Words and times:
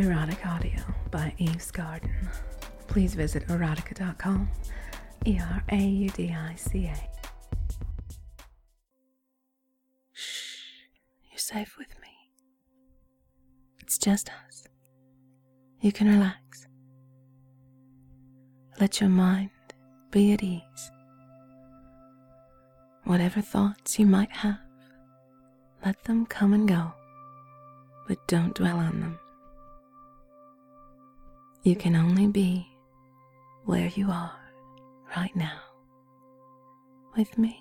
Eraudica 0.00 0.82
by 1.10 1.34
Eve's 1.36 1.70
Garden. 1.70 2.10
Please 2.86 3.14
visit 3.14 3.46
eraudica.com. 3.48 4.48
E 5.26 5.38
R 5.38 5.62
A 5.70 5.76
U 5.76 6.08
D 6.10 6.32
I 6.32 6.54
C 6.54 6.86
A. 6.86 6.96
Shh, 10.12 10.86
you're 11.30 11.38
safe 11.38 11.76
with 11.78 11.90
me. 12.00 12.08
It's 13.80 13.98
just 13.98 14.30
us. 14.48 14.66
You 15.80 15.92
can 15.92 16.08
relax. 16.08 16.66
Let 18.80 19.00
your 19.00 19.10
mind 19.10 19.50
be 20.10 20.32
at 20.32 20.42
ease. 20.42 20.90
Whatever 23.04 23.42
thoughts 23.42 23.98
you 23.98 24.06
might 24.06 24.32
have, 24.32 24.58
let 25.84 26.02
them 26.04 26.24
come 26.24 26.54
and 26.54 26.66
go, 26.66 26.92
but 28.08 28.26
don't 28.26 28.54
dwell 28.54 28.78
on 28.78 29.00
them. 29.00 29.18
You 31.62 31.76
can 31.76 31.94
only 31.94 32.26
be 32.26 32.66
where 33.64 33.88
you 33.88 34.10
are 34.10 34.32
right 35.14 35.34
now 35.36 35.60
with 37.16 37.36
me. 37.36 37.58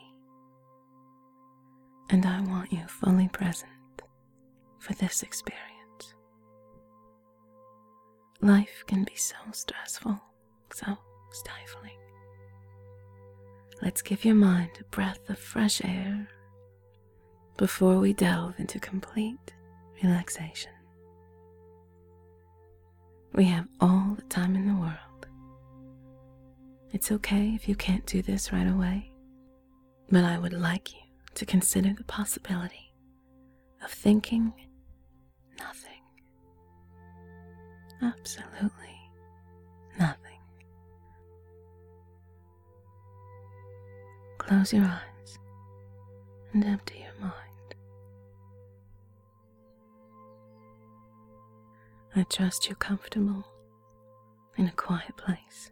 And 2.10 2.26
I 2.26 2.40
want 2.42 2.72
you 2.72 2.88
fully 2.88 3.28
present 3.28 3.72
for 4.80 4.94
this 4.94 5.22
experience. 5.22 6.14
Life 8.42 8.86
can 8.88 9.04
be 9.04 9.16
so 9.16 9.36
stressful, 9.52 10.18
so 10.74 10.98
stifling. 11.32 12.00
Let's 13.82 14.02
give 14.02 14.24
your 14.24 14.36
mind 14.36 14.72
a 14.80 14.86
breath 14.86 15.30
of 15.30 15.38
fresh 15.38 15.82
air 15.84 16.30
before 17.58 18.00
we 18.00 18.14
delve 18.14 18.58
into 18.60 18.80
complete 18.80 19.54
relaxation. 20.02 20.72
We 23.34 23.46
have 23.46 23.68
all 23.80 24.16
the 24.16 24.24
time 24.24 24.56
in 24.56 24.68
the 24.68 24.74
world. 24.80 25.28
It's 26.92 27.12
okay 27.12 27.54
if 27.56 27.70
you 27.70 27.76
can't 27.76 28.06
do 28.06 28.22
this 28.22 28.52
right 28.52 28.68
away, 28.68 29.12
but 30.10 30.24
I 30.24 30.38
would 30.40 30.54
like 30.54 30.94
you 30.94 31.00
to 31.36 31.46
consider 31.46 31.94
the 31.94 32.04
possibility 32.04 32.94
of 33.84 33.92
thinking 33.92 34.52
nothing. 35.60 36.02
Absolutely 38.02 39.12
nothing. 40.00 40.40
Close 44.40 44.74
your 44.74 44.86
eyes 44.86 45.40
and 46.54 46.64
empty 46.66 47.00
your 47.06 47.14
mind. 47.22 47.49
I 52.16 52.24
trust 52.24 52.68
you're 52.68 52.76
comfortable 52.76 53.46
in 54.58 54.68
a 54.68 54.72
quiet 54.72 55.16
place. 55.16 55.72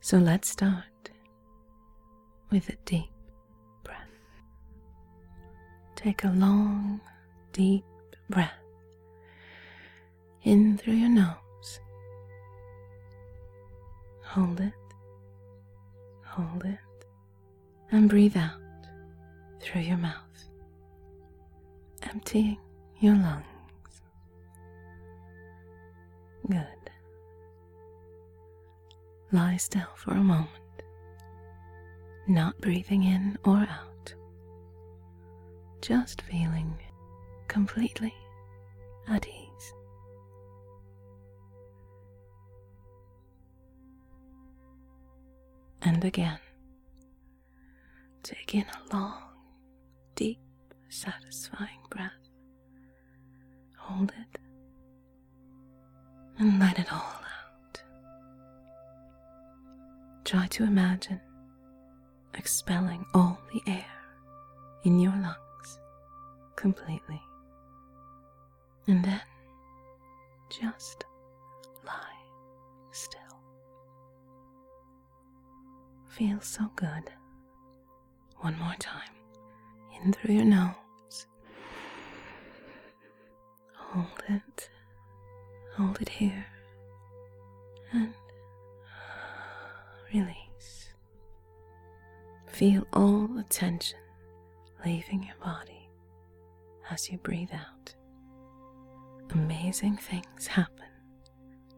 So 0.00 0.18
let's 0.18 0.48
start 0.48 1.10
with 2.50 2.68
a 2.68 2.76
deep 2.84 3.10
breath. 3.82 3.98
Take 5.96 6.24
a 6.24 6.28
long, 6.30 7.00
deep 7.52 7.84
breath 8.30 8.52
in 10.44 10.78
through 10.78 10.94
your 10.94 11.08
nose. 11.10 11.80
Hold 14.22 14.60
it, 14.60 14.72
hold 16.24 16.64
it, 16.64 16.78
and 17.90 18.08
breathe 18.08 18.36
out 18.36 18.60
through 19.60 19.80
your 19.82 19.96
mouth, 19.96 20.44
emptying 22.02 22.58
your 23.00 23.16
lungs. 23.16 23.55
Good. 26.48 26.90
Lie 29.32 29.56
still 29.56 29.88
for 29.96 30.12
a 30.12 30.22
moment, 30.22 30.48
not 32.28 32.60
breathing 32.60 33.02
in 33.02 33.36
or 33.44 33.56
out, 33.68 34.14
just 35.82 36.22
feeling 36.22 36.78
completely 37.48 38.14
at 39.08 39.26
ease. 39.26 39.74
And 45.82 46.04
again, 46.04 46.38
take 48.22 48.54
in 48.54 48.64
a 48.64 48.94
long, 48.96 49.22
deep, 50.14 50.38
satisfying 50.88 51.80
breath. 51.90 52.12
Hold 53.78 54.12
it 54.18 54.35
and 56.38 56.58
let 56.58 56.78
it 56.78 56.92
all 56.92 56.98
out. 56.98 57.82
Try 60.24 60.46
to 60.48 60.64
imagine 60.64 61.20
expelling 62.34 63.04
all 63.14 63.38
the 63.52 63.62
air 63.66 63.86
in 64.84 64.98
your 65.00 65.12
lungs 65.12 65.78
completely. 66.56 67.20
And 68.86 69.04
then 69.04 69.20
just 70.48 71.04
lie 71.84 72.20
still. 72.92 73.20
Feels 76.08 76.46
so 76.46 76.70
good. 76.76 77.10
One 78.40 78.58
more 78.58 78.74
time. 78.78 79.10
In 80.02 80.12
through 80.12 80.34
your 80.34 80.44
nose. 80.44 81.26
Hold 83.74 84.22
it 84.28 84.70
Hold 85.76 86.00
it 86.00 86.08
here 86.08 86.46
and 87.92 88.14
release. 90.12 90.88
Feel 92.46 92.86
all 92.94 93.26
the 93.26 93.44
tension 93.44 93.98
leaving 94.84 95.22
your 95.22 95.36
body 95.44 95.90
as 96.90 97.10
you 97.10 97.18
breathe 97.18 97.50
out. 97.52 97.94
Amazing 99.34 99.98
things 99.98 100.46
happen 100.46 100.86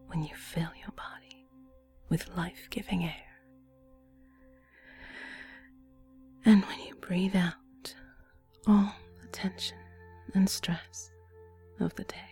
when 0.07 0.23
you 0.23 0.33
fill 0.35 0.71
your 0.79 0.93
body 0.95 1.45
with 2.07 2.29
life 2.37 2.67
giving 2.69 3.03
air. 3.03 3.13
And 6.45 6.63
when 6.65 6.79
you 6.87 6.95
breathe 6.95 7.35
out 7.35 7.93
all 8.65 8.93
the 9.21 9.27
tension 9.27 9.77
and 10.33 10.49
stress 10.49 11.11
of 11.81 11.93
the 11.95 12.05
day 12.05 12.28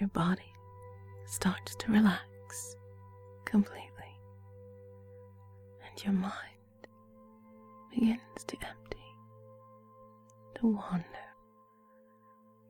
your 0.00 0.08
body 0.08 0.54
starts 1.26 1.74
to 1.76 1.92
relax 1.92 2.74
completely, 3.44 4.18
and 5.86 6.02
your 6.04 6.14
mind 6.14 6.32
begins 7.90 8.44
to 8.46 8.56
empty, 8.66 9.04
to 10.54 10.68
wander, 10.68 11.04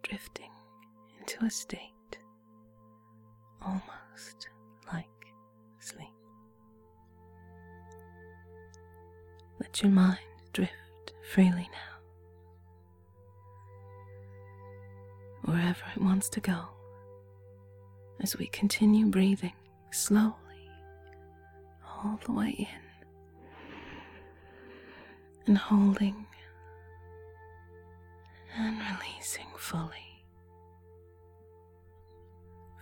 drifting 0.02 0.50
into 1.20 1.44
a 1.44 1.50
state 1.50 2.19
almost 3.62 4.48
like 4.92 5.06
sleep. 5.78 6.08
Let 9.60 9.80
your 9.82 9.92
mind 9.92 10.19
drift 10.52 10.72
freely 11.32 11.70
now, 11.70 11.98
wherever 15.44 15.84
it 15.94 16.02
wants 16.02 16.28
to 16.30 16.40
go 16.40 16.79
as 18.22 18.36
we 18.36 18.47
continue 18.48 19.06
breathing 19.06 19.53
slowly 19.91 20.34
all 21.84 22.19
the 22.26 22.32
way 22.32 22.54
in 22.58 22.66
and 25.47 25.58
holding 25.58 26.26
and 28.56 28.76
releasing 28.78 29.47
fully. 29.56 30.25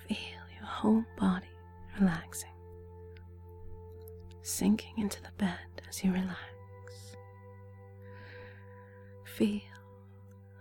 Feel 0.08 0.17
your 0.56 0.67
whole 0.67 1.05
body 1.19 1.46
relaxing, 1.99 2.50
sinking 4.43 4.99
into 4.99 5.20
the 5.23 5.32
bed 5.37 5.82
as 5.88 6.02
you 6.02 6.12
relax. 6.12 6.38
Feel 9.25 9.61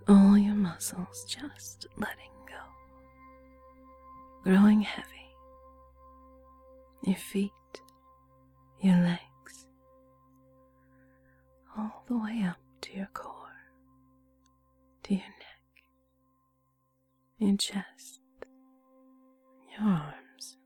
all 0.07 0.37
your 0.37 0.55
muscles 0.55 1.25
just 1.27 1.87
letting 1.97 2.31
growing 4.47 4.79
heavy. 4.79 5.35
Your 7.03 7.17
feet, 7.17 7.51
your 8.81 8.95
legs, 8.95 9.67
all 11.77 12.05
the 12.07 12.17
way 12.17 12.45
up 12.47 12.55
to 12.79 12.95
your 12.95 13.09
core, 13.13 13.33
to 15.03 15.13
your 15.15 15.19
neck, 15.21 15.83
your 17.39 17.57
chest, 17.57 18.21
your 19.77 19.85
arms. 19.85 20.57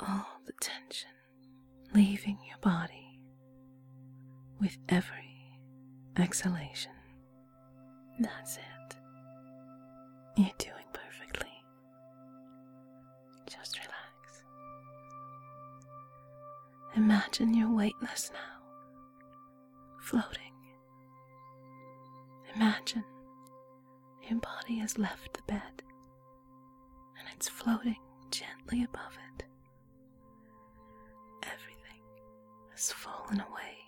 All 0.00 0.40
the 0.46 0.52
tension 0.58 1.10
leaving 1.94 2.38
your 2.48 2.58
body 2.62 3.20
with 4.58 4.78
every 4.88 5.60
exhalation. 6.16 6.92
That's 8.20 8.56
it. 8.56 8.96
You're 10.38 10.48
doing 10.58 10.85
Imagine 17.06 17.54
you're 17.54 17.70
weightless 17.70 18.32
now, 18.34 18.58
floating. 20.02 20.52
Imagine 22.56 23.04
your 24.28 24.40
body 24.40 24.80
has 24.80 24.98
left 24.98 25.34
the 25.34 25.42
bed 25.46 25.84
and 27.16 27.28
it's 27.32 27.48
floating 27.48 27.94
gently 28.32 28.82
above 28.82 29.16
it. 29.38 29.44
Everything 31.44 32.02
has 32.72 32.90
fallen 32.90 33.38
away 33.38 33.78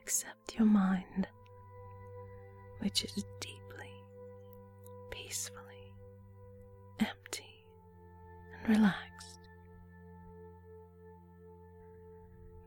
except 0.00 0.56
your 0.56 0.66
mind, 0.66 1.28
which 2.78 3.04
is 3.04 3.22
deeply, 3.38 3.92
peacefully 5.10 5.92
empty 7.00 7.66
and 8.64 8.76
relaxed, 8.78 9.11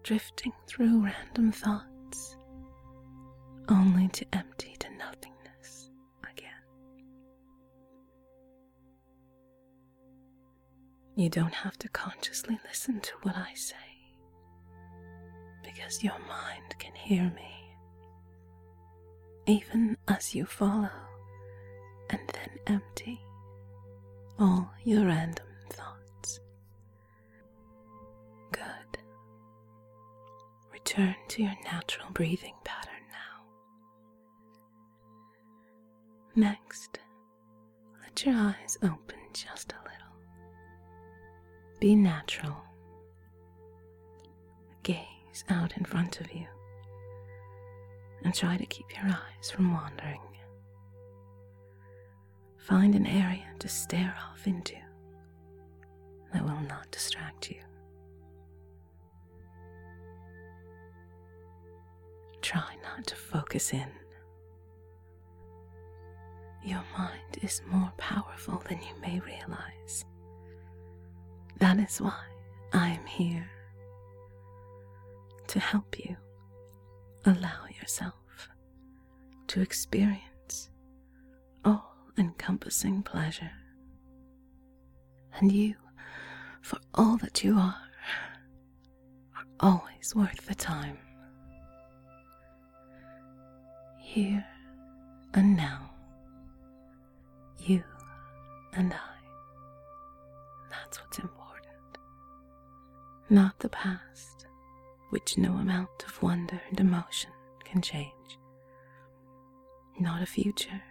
drifting 0.05 0.53
through 0.67 1.03
random 1.03 1.51
thoughts 1.51 2.37
only 3.69 4.07
to 4.09 4.23
empty 4.33 4.75
to 4.77 4.87
nothingness 4.99 5.89
again. 6.31 6.51
You 11.15 11.27
don't 11.29 11.55
have 11.55 11.75
to 11.79 11.89
consciously 11.89 12.59
listen 12.67 13.01
to 13.01 13.13
what 13.23 13.35
I 13.35 13.51
say 13.55 13.75
because 15.63 16.03
your 16.03 16.19
mind 16.27 16.75
can 16.77 16.93
hear 16.93 17.23
me 17.35 17.51
even 19.47 19.97
as 20.07 20.35
you 20.35 20.45
follow 20.45 20.91
and 22.11 22.21
then 22.31 22.49
empty 22.67 23.19
all 24.37 24.71
your 24.83 25.05
random 25.05 25.44
Return 30.95 31.15
to 31.27 31.43
your 31.43 31.55
natural 31.65 32.07
breathing 32.13 32.53
pattern 32.63 33.03
now. 33.11 33.43
Next, 36.37 36.99
let 38.01 38.25
your 38.25 38.35
eyes 38.35 38.77
open 38.81 39.17
just 39.33 39.73
a 39.73 39.83
little. 39.83 40.15
Be 41.81 41.95
natural. 41.97 42.55
Gaze 44.83 45.43
out 45.49 45.75
in 45.75 45.83
front 45.83 46.21
of 46.21 46.31
you 46.33 46.45
and 48.23 48.33
try 48.33 48.55
to 48.55 48.65
keep 48.65 48.95
your 48.95 49.07
eyes 49.07 49.51
from 49.51 49.73
wandering. 49.73 50.21
Find 52.57 52.95
an 52.95 53.05
area 53.05 53.47
to 53.59 53.67
stare 53.67 54.15
off 54.31 54.47
into 54.47 54.75
that 56.31 56.45
will 56.45 56.61
not 56.61 56.89
distract 56.91 57.51
you. 57.51 57.57
Try 62.45 62.75
not 62.83 63.07
to 63.07 63.15
focus 63.15 63.73
in. 63.73 63.87
Your 66.63 66.83
mind 66.95 67.39
is 67.41 67.63
more 67.65 67.91
powerful 67.97 68.61
than 68.69 68.77
you 68.83 68.93
may 69.01 69.19
realize. 69.21 70.05
That 71.57 71.79
is 71.79 71.97
why 71.99 72.21
I 72.71 72.89
am 72.89 73.03
here 73.07 73.49
to 75.47 75.59
help 75.59 75.97
you 75.97 76.15
allow 77.25 77.65
yourself 77.81 78.13
to 79.47 79.61
experience 79.61 80.69
all 81.65 81.95
encompassing 82.15 83.01
pleasure. 83.01 83.53
And 85.39 85.51
you, 85.51 85.73
for 86.61 86.77
all 86.93 87.17
that 87.17 87.43
you 87.43 87.55
are, 87.55 87.81
are 89.35 89.45
always 89.59 90.13
worth 90.15 90.45
the 90.45 90.53
time. 90.53 90.99
Here 94.15 94.45
and 95.33 95.57
now, 95.57 95.89
you 97.59 97.83
and 98.71 98.93
I. 98.93 99.17
That's 100.69 101.01
what's 101.01 101.19
important. 101.19 101.97
Not 103.29 103.59
the 103.59 103.67
past, 103.67 104.47
which 105.09 105.37
no 105.37 105.55
amount 105.57 106.05
of 106.07 106.23
wonder 106.23 106.61
and 106.69 106.79
emotion 106.79 107.31
can 107.65 107.81
change. 107.81 108.39
Not 109.99 110.21
a 110.21 110.25
future, 110.25 110.81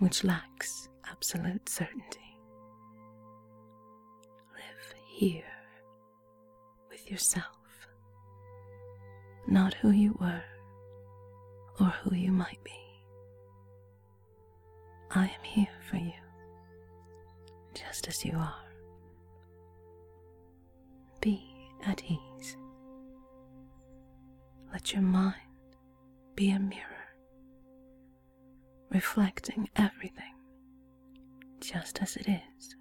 which 0.00 0.24
lacks 0.24 0.88
absolute 1.08 1.68
certainty. 1.68 2.36
Live 4.56 4.94
here 5.06 5.44
with 6.90 7.08
yourself, 7.08 7.86
not 9.46 9.74
who 9.74 9.90
you 9.92 10.16
were 10.20 10.42
or 11.80 11.86
who 11.86 12.14
you 12.14 12.32
might 12.32 12.62
be. 12.64 12.72
I 15.10 15.24
am 15.24 15.42
here 15.42 15.68
for 15.90 15.96
you, 15.96 16.12
just 17.74 18.08
as 18.08 18.24
you 18.24 18.36
are. 18.36 18.54
Be 21.20 21.42
at 21.86 22.02
ease. 22.04 22.56
Let 24.72 24.92
your 24.92 25.02
mind 25.02 25.34
be 26.34 26.50
a 26.50 26.58
mirror, 26.58 27.14
reflecting 28.90 29.68
everything 29.76 30.34
just 31.60 32.02
as 32.02 32.16
it 32.16 32.28
is, 32.28 32.76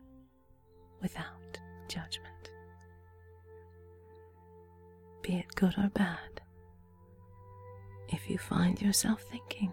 without 1.02 1.60
judgment. 1.88 2.52
Be 5.22 5.36
it 5.38 5.56
good 5.56 5.76
or 5.78 5.90
bad, 5.94 6.42
if 8.14 8.30
you 8.30 8.38
find 8.38 8.80
yourself 8.82 9.22
thinking, 9.24 9.72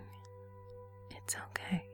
it's 1.11 1.37
okay. 1.51 1.85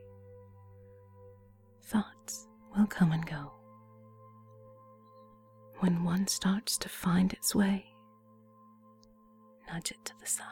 Thoughts 1.83 2.47
will 2.75 2.87
come 2.87 3.11
and 3.11 3.25
go. 3.25 3.51
When 5.79 6.03
one 6.03 6.25
starts 6.27 6.77
to 6.79 6.89
find 6.89 7.33
its 7.33 7.53
way, 7.53 7.85
nudge 9.71 9.91
it 9.91 10.03
to 10.05 10.13
the 10.19 10.25
side. 10.25 10.45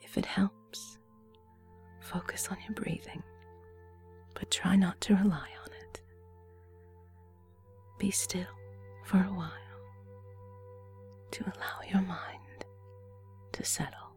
If 0.00 0.16
it 0.16 0.24
helps, 0.26 0.98
focus 2.00 2.48
on 2.50 2.58
your 2.66 2.74
breathing, 2.74 3.22
but 4.34 4.50
try 4.50 4.76
not 4.76 5.00
to 5.02 5.14
rely 5.16 5.48
on 5.64 5.72
it. 5.80 6.00
Be 7.98 8.10
still 8.10 8.56
for 9.04 9.18
a 9.18 9.34
while 9.34 9.50
to 11.32 11.44
allow 11.44 11.80
your 11.88 12.02
mind 12.02 12.40
to 13.60 13.66
settle. 13.66 14.14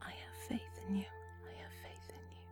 I 0.00 0.10
have 0.10 0.48
faith 0.48 0.60
in 0.88 0.96
you. 0.96 1.04
I 1.04 1.62
have 1.62 1.72
faith 1.80 2.10
in 2.10 2.24
you. 2.32 2.48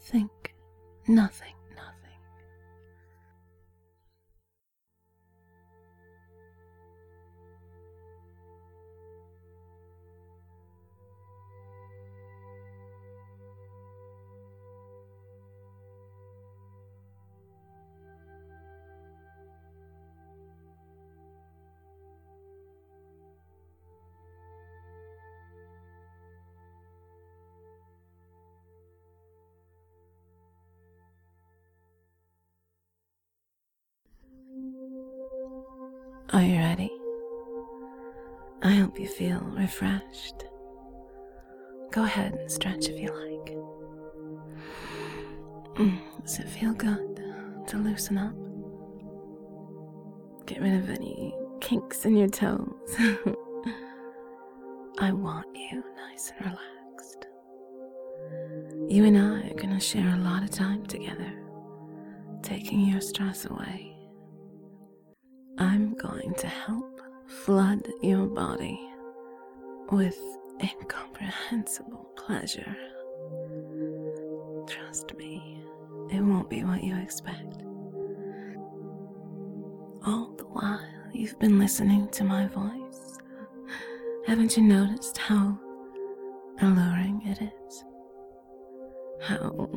Think 0.00 0.54
nothing, 1.08 1.54
Are 36.32 36.42
you 36.42 36.58
ready? 36.58 36.92
I 38.62 38.70
hope 38.74 39.00
you 39.00 39.08
feel 39.08 39.40
refreshed. 39.40 40.44
Go 41.90 42.04
ahead 42.04 42.34
and 42.34 42.48
stretch 42.48 42.88
if 42.88 43.00
you 43.00 43.08
like. 43.08 43.56
Mm, 45.74 45.98
does 46.22 46.38
it 46.38 46.48
feel 46.48 46.72
good 46.72 47.20
to 47.66 47.78
loosen 47.78 48.16
up? 48.16 48.32
Get 50.46 50.60
rid 50.60 50.74
of 50.74 50.88
any 50.88 51.34
kinks 51.60 52.04
in 52.04 52.16
your 52.16 52.28
toes. 52.28 52.78
I 55.00 55.10
want 55.10 55.48
you 55.56 55.82
nice 55.96 56.32
and 56.38 56.46
relaxed. 56.46 57.26
You 58.88 59.04
and 59.04 59.18
I 59.18 59.48
are 59.48 59.54
going 59.54 59.74
to 59.74 59.80
share 59.80 60.14
a 60.14 60.18
lot 60.18 60.44
of 60.44 60.50
time 60.50 60.86
together, 60.86 61.32
taking 62.44 62.82
your 62.82 63.00
stress 63.00 63.46
away 63.46 63.89
I'm 65.60 65.92
going 65.92 66.32
to 66.38 66.46
help 66.46 67.02
flood 67.26 67.86
your 68.00 68.26
body 68.26 68.80
with 69.92 70.18
incomprehensible 70.62 72.08
pleasure. 72.16 72.74
Trust 74.66 75.14
me, 75.18 75.62
it 76.10 76.22
won't 76.22 76.48
be 76.48 76.64
what 76.64 76.82
you 76.82 76.96
expect. 76.96 77.62
All 80.06 80.34
the 80.38 80.44
while 80.44 80.80
you've 81.12 81.38
been 81.38 81.58
listening 81.58 82.08
to 82.12 82.24
my 82.24 82.46
voice, 82.46 83.18
haven't 84.26 84.56
you 84.56 84.62
noticed 84.62 85.18
how 85.18 85.58
alluring 86.62 87.20
it 87.26 87.42
is? 87.42 87.84
How 89.20 89.68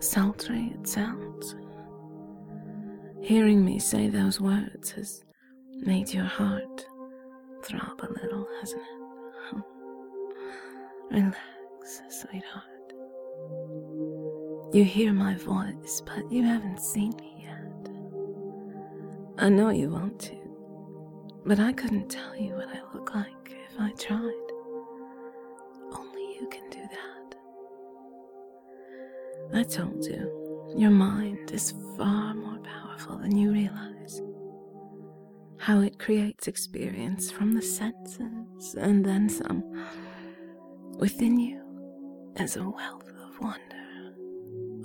sultry 0.00 0.72
it 0.74 0.88
sounds? 0.88 1.54
Hearing 3.22 3.64
me 3.64 3.78
say 3.78 4.08
those 4.08 4.40
words 4.40 4.90
has 4.92 5.22
made 5.70 6.12
your 6.12 6.24
heart 6.24 6.84
throb 7.62 8.00
a 8.00 8.12
little, 8.20 8.48
hasn't 8.60 8.82
it? 8.82 8.88
Relax, 11.12 12.02
sweetheart. 12.08 12.64
You 14.74 14.82
hear 14.84 15.12
my 15.12 15.36
voice, 15.36 16.02
but 16.04 16.32
you 16.32 16.42
haven't 16.42 16.80
seen 16.80 17.14
me 17.20 17.44
yet. 17.44 17.90
I 19.38 19.48
know 19.48 19.70
you 19.70 19.90
want 19.90 20.18
to, 20.20 20.36
but 21.46 21.60
I 21.60 21.72
couldn't 21.72 22.08
tell 22.08 22.34
you 22.36 22.54
what 22.54 22.70
I 22.70 22.80
look 22.92 23.14
like 23.14 23.54
if 23.70 23.78
I 23.78 23.92
tried. 23.92 24.50
Only 25.96 26.34
you 26.40 26.48
can 26.50 26.68
do 26.70 26.80
that. 26.80 27.36
I 29.54 29.62
told 29.62 30.04
you, 30.06 30.41
your 30.76 30.90
mind 30.90 31.50
is 31.50 31.74
far 31.96 32.34
more 32.34 32.58
powerful 32.60 33.18
than 33.18 33.36
you 33.36 33.52
realize. 33.52 34.22
How 35.58 35.80
it 35.80 35.98
creates 35.98 36.48
experience 36.48 37.30
from 37.30 37.54
the 37.54 37.62
senses 37.62 38.74
and 38.78 39.04
then 39.04 39.28
some. 39.28 39.62
Within 40.98 41.38
you 41.38 41.62
is 42.36 42.56
a 42.56 42.68
wealth 42.68 43.08
of 43.08 43.40
wonder. 43.40 44.14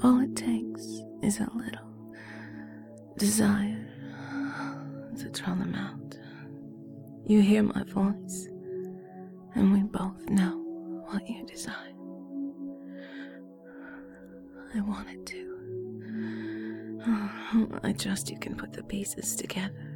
All 0.03 0.19
it 0.21 0.35
takes 0.35 1.01
is 1.23 1.39
a 1.39 1.49
little 1.55 1.87
desire 3.17 3.87
to 5.17 5.29
draw 5.29 5.55
them 5.55 5.73
out. 5.73 6.17
You 7.25 7.41
hear 7.41 7.63
my 7.63 7.83
voice, 7.83 8.47
and 9.55 9.73
we 9.73 9.81
both 9.83 10.29
know 10.29 10.57
what 11.09 11.27
you 11.27 11.45
desire. 11.45 11.73
I 14.75 14.81
wanted 14.81 15.25
to. 15.27 15.46
I 17.83 17.93
trust 17.97 18.29
you 18.29 18.37
can 18.37 18.55
put 18.55 18.73
the 18.73 18.83
pieces 18.83 19.35
together 19.35 19.95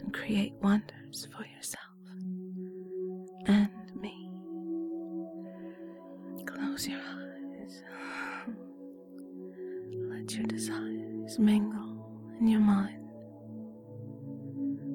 and 0.00 0.14
create 0.14 0.54
wonders 0.62 1.28
for 1.36 1.44
yourself 1.44 1.84
and 3.46 3.68
me. 4.00 4.30
Close 6.46 6.88
your 6.88 7.00
eyes. 7.00 7.82
Let 10.08 10.34
your 10.34 10.46
desires 10.46 11.38
mingle 11.38 12.34
in 12.40 12.48
your 12.48 12.60
mind. 12.60 13.10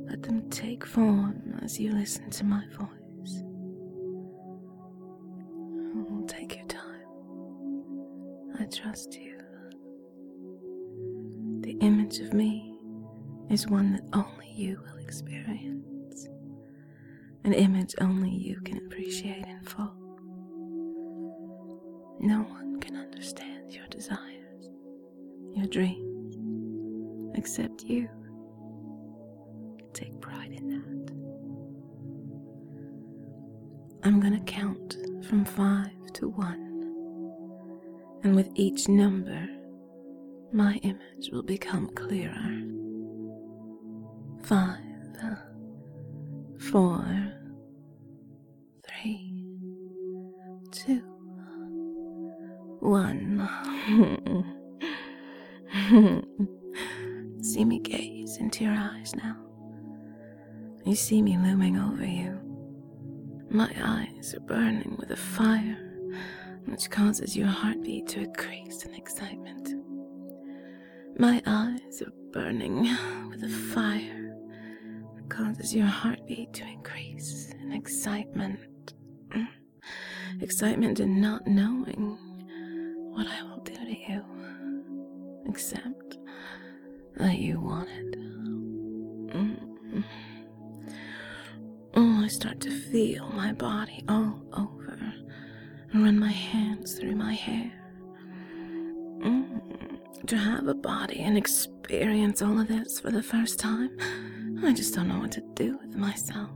Let 0.09 0.23
them 0.23 0.49
take 0.49 0.85
form 0.87 1.59
as 1.61 1.79
you 1.79 1.91
listen 1.93 2.31
to 2.31 2.45
my 2.45 2.63
voice. 2.75 3.06
An 17.47 17.53
image 17.53 17.95
only 18.01 18.29
you 18.29 18.59
can 18.65 18.77
appreciate 18.79 19.45
in 19.47 19.61
full. 19.61 19.93
No 22.19 22.41
one 22.41 22.77
can 22.81 22.97
understand 22.97 23.71
your 23.73 23.87
desires, 23.87 24.69
your 25.53 25.65
dreams, 25.67 26.35
except 27.35 27.83
you. 27.83 28.09
Take 29.93 30.19
pride 30.19 30.51
in 30.51 30.67
that. 30.67 31.13
I'm 34.03 34.19
gonna 34.19 34.41
count 34.41 34.97
from 35.25 35.45
five 35.45 36.11
to 36.15 36.27
one, 36.27 36.65
and 38.25 38.35
with 38.35 38.49
each 38.55 38.89
number, 38.89 39.47
my 40.51 40.75
image 40.83 41.29
will 41.31 41.43
become 41.43 41.87
clearer. 41.95 42.61
Five, 44.43 44.83
four, 46.59 47.36
one. 52.87 53.49
see 57.43 57.65
me 57.65 57.79
gaze 57.79 58.37
into 58.37 58.63
your 58.63 58.73
eyes 58.73 59.13
now. 59.15 59.35
You 60.85 60.95
see 60.95 61.21
me 61.21 61.37
looming 61.37 61.77
over 61.77 62.05
you. 62.05 62.39
My 63.49 63.69
eyes 63.81 64.33
are 64.35 64.39
burning 64.39 64.95
with 64.97 65.11
a 65.11 65.17
fire 65.17 65.77
which 66.65 66.89
causes 66.89 67.35
your 67.35 67.47
heartbeat 67.47 68.07
to 68.07 68.21
increase 68.21 68.83
in 68.83 68.93
excitement. 68.93 69.73
My 71.19 71.41
eyes 71.45 72.01
are 72.01 72.13
burning 72.31 72.83
with 73.29 73.43
a 73.43 73.49
fire 73.49 74.33
that 75.15 75.29
causes 75.29 75.75
your 75.75 75.87
heartbeat 75.87 76.53
to 76.53 76.65
increase 76.65 77.53
in 77.61 77.73
excitement. 77.73 78.93
Excitement 80.41 80.99
in 80.99 81.19
not 81.19 81.47
knowing 81.47 82.17
what 83.17 83.27
I 83.27 83.41
will 83.41 83.57
do 83.61 83.73
to 83.73 83.97
you, 83.97 84.23
except 85.49 86.17
that 87.15 87.39
you 87.39 87.59
want 87.59 87.89
it. 87.89 88.19
Mm. 89.33 90.03
Oh, 91.95 92.21
I 92.23 92.27
start 92.27 92.59
to 92.59 92.69
feel 92.69 93.27
my 93.29 93.53
body 93.53 94.03
all 94.07 94.39
over 94.53 94.99
and 95.91 96.03
run 96.03 96.19
my 96.19 96.31
hands 96.31 96.93
through 96.99 97.15
my 97.15 97.33
hair. 97.33 97.71
Mm. 99.23 99.97
To 100.27 100.37
have 100.37 100.67
a 100.67 100.75
body 100.75 101.21
and 101.21 101.35
experience 101.39 102.43
all 102.43 102.59
of 102.59 102.67
this 102.67 102.99
for 102.99 103.09
the 103.09 103.23
first 103.23 103.57
time, 103.59 103.97
I 104.63 104.73
just 104.73 104.93
don't 104.93 105.07
know 105.07 105.17
what 105.17 105.31
to 105.31 105.41
do 105.55 105.79
with 105.79 105.95
myself. 105.95 106.51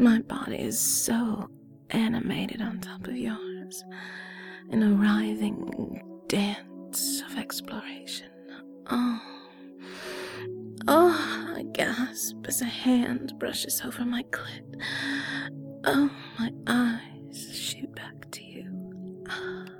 My 0.00 0.18
body 0.18 0.56
is 0.56 0.80
so 0.80 1.48
animated 1.90 2.60
on 2.60 2.80
top 2.80 3.06
of 3.06 3.16
yours, 3.16 3.84
an 4.70 4.98
writhing 5.00 6.02
dance 6.28 7.22
of 7.22 7.38
exploration. 7.38 8.30
Oh. 8.90 9.20
Oh, 10.86 11.54
I 11.56 11.64
gasp 11.74 12.36
as 12.46 12.62
a 12.62 12.66
hand 12.66 13.34
brushes 13.38 13.82
over 13.84 14.04
my 14.04 14.22
clit. 14.24 14.80
Oh, 15.84 16.10
my 16.38 16.50
eyes 16.66 17.48
shoot 17.54 17.94
back 17.94 18.30
to 18.32 18.42
you. 18.42 19.24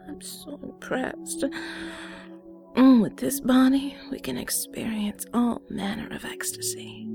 I'm 0.07 0.21
so 0.21 0.59
impressed. 0.63 1.45
Mm, 2.77 3.03
with 3.03 3.17
this 3.17 3.41
body, 3.41 3.97
we 4.11 4.21
can 4.21 4.37
experience 4.37 5.25
all 5.33 5.63
manner 5.71 6.15
of 6.15 6.25
ecstasy 6.25 7.09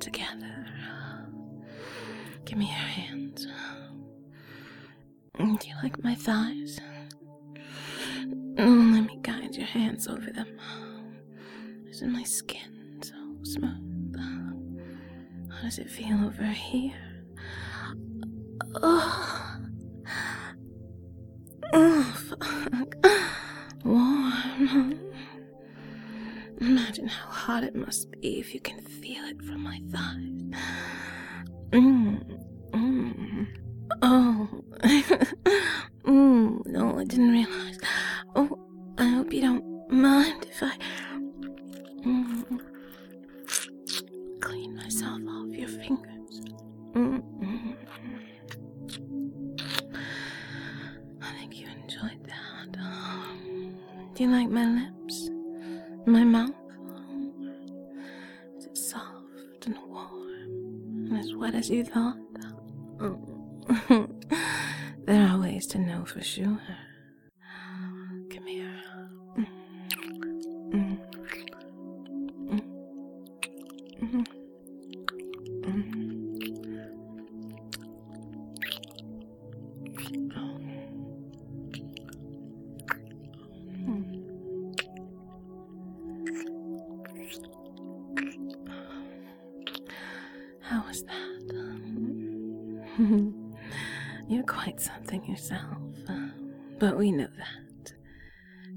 together. 0.00 0.66
Give 2.44 2.58
me 2.58 2.66
your 2.66 2.74
hands. 2.74 3.46
Mm, 5.38 5.58
Do 5.60 5.68
you 5.68 5.74
like 5.82 6.02
my 6.02 6.14
thighs? 6.14 6.80
Mm, 8.54 8.94
Let 8.94 9.04
me 9.06 9.18
guide 9.22 9.54
your 9.54 9.66
hands 9.66 10.08
over 10.08 10.30
them. 10.30 10.48
Isn't 11.90 12.12
my 12.12 12.22
skin 12.22 13.00
so 13.02 13.14
smooth? 13.42 14.16
How 15.50 15.62
does 15.62 15.78
it 15.78 15.90
feel 15.90 16.24
over 16.24 16.44
here? 16.44 16.94
Oh, 18.82 19.58
oh 21.72 22.02
fuck. 22.28 22.94
Warm. 23.84 24.98
Imagine 26.60 27.08
how 27.08 27.30
hot 27.30 27.64
it 27.64 27.74
must 27.74 28.10
be 28.20 28.38
if 28.40 28.54
you 28.54 28.60
can 28.60 28.80
feel 28.82 29.24
it 29.24 29.42
from 29.42 29.62
my 29.62 29.80
thighs. 29.90 30.60
Mm, 31.70 32.40
mm. 32.72 33.46
Oh. 34.02 34.62
mm, 36.04 36.66
no, 36.66 36.98
I 36.98 37.04
didn't 37.04 37.30
realize. 37.30 37.75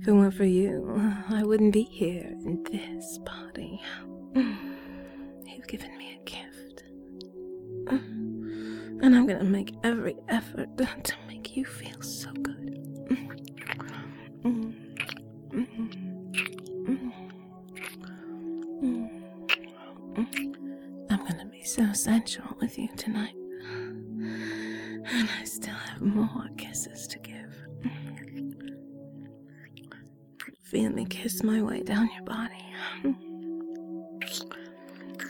If 0.02 0.08
it 0.08 0.14
weren't 0.14 0.34
for 0.34 0.46
you, 0.46 0.96
I 1.30 1.44
wouldn't 1.44 1.74
be 1.74 1.84
here 1.84 2.34
in 2.46 2.64
this 2.72 3.18
body. 3.20 3.82
You've 4.34 5.68
given 5.68 5.98
me 5.98 6.18
a 6.18 6.24
gift. 6.24 6.84
And 7.90 9.16
I'm 9.16 9.28
gonna 9.28 9.44
make 9.44 9.76
every 9.84 10.16
effort 10.30 10.70
to 10.78 11.16
make 11.28 11.58
you 11.58 11.66
feel 11.66 12.02
so 12.02 12.32
good. 12.32 12.78
I'm 21.10 21.26
gonna 21.28 21.46
be 21.52 21.64
so 21.64 21.92
sensual 21.92 22.56
with 22.62 22.78
you 22.78 22.88
tonight. 22.96 23.36
And 23.62 25.30
I 25.40 25.44
still 25.44 25.76
have 25.76 26.02
more 26.02 26.48
kisses 26.58 27.06
to 27.08 27.20
give. 27.20 27.29
Feel 30.70 30.92
me 30.92 31.04
kiss 31.06 31.42
my 31.42 31.64
way 31.64 31.82
down 31.82 32.08
your 32.14 32.24
body. 32.26 32.64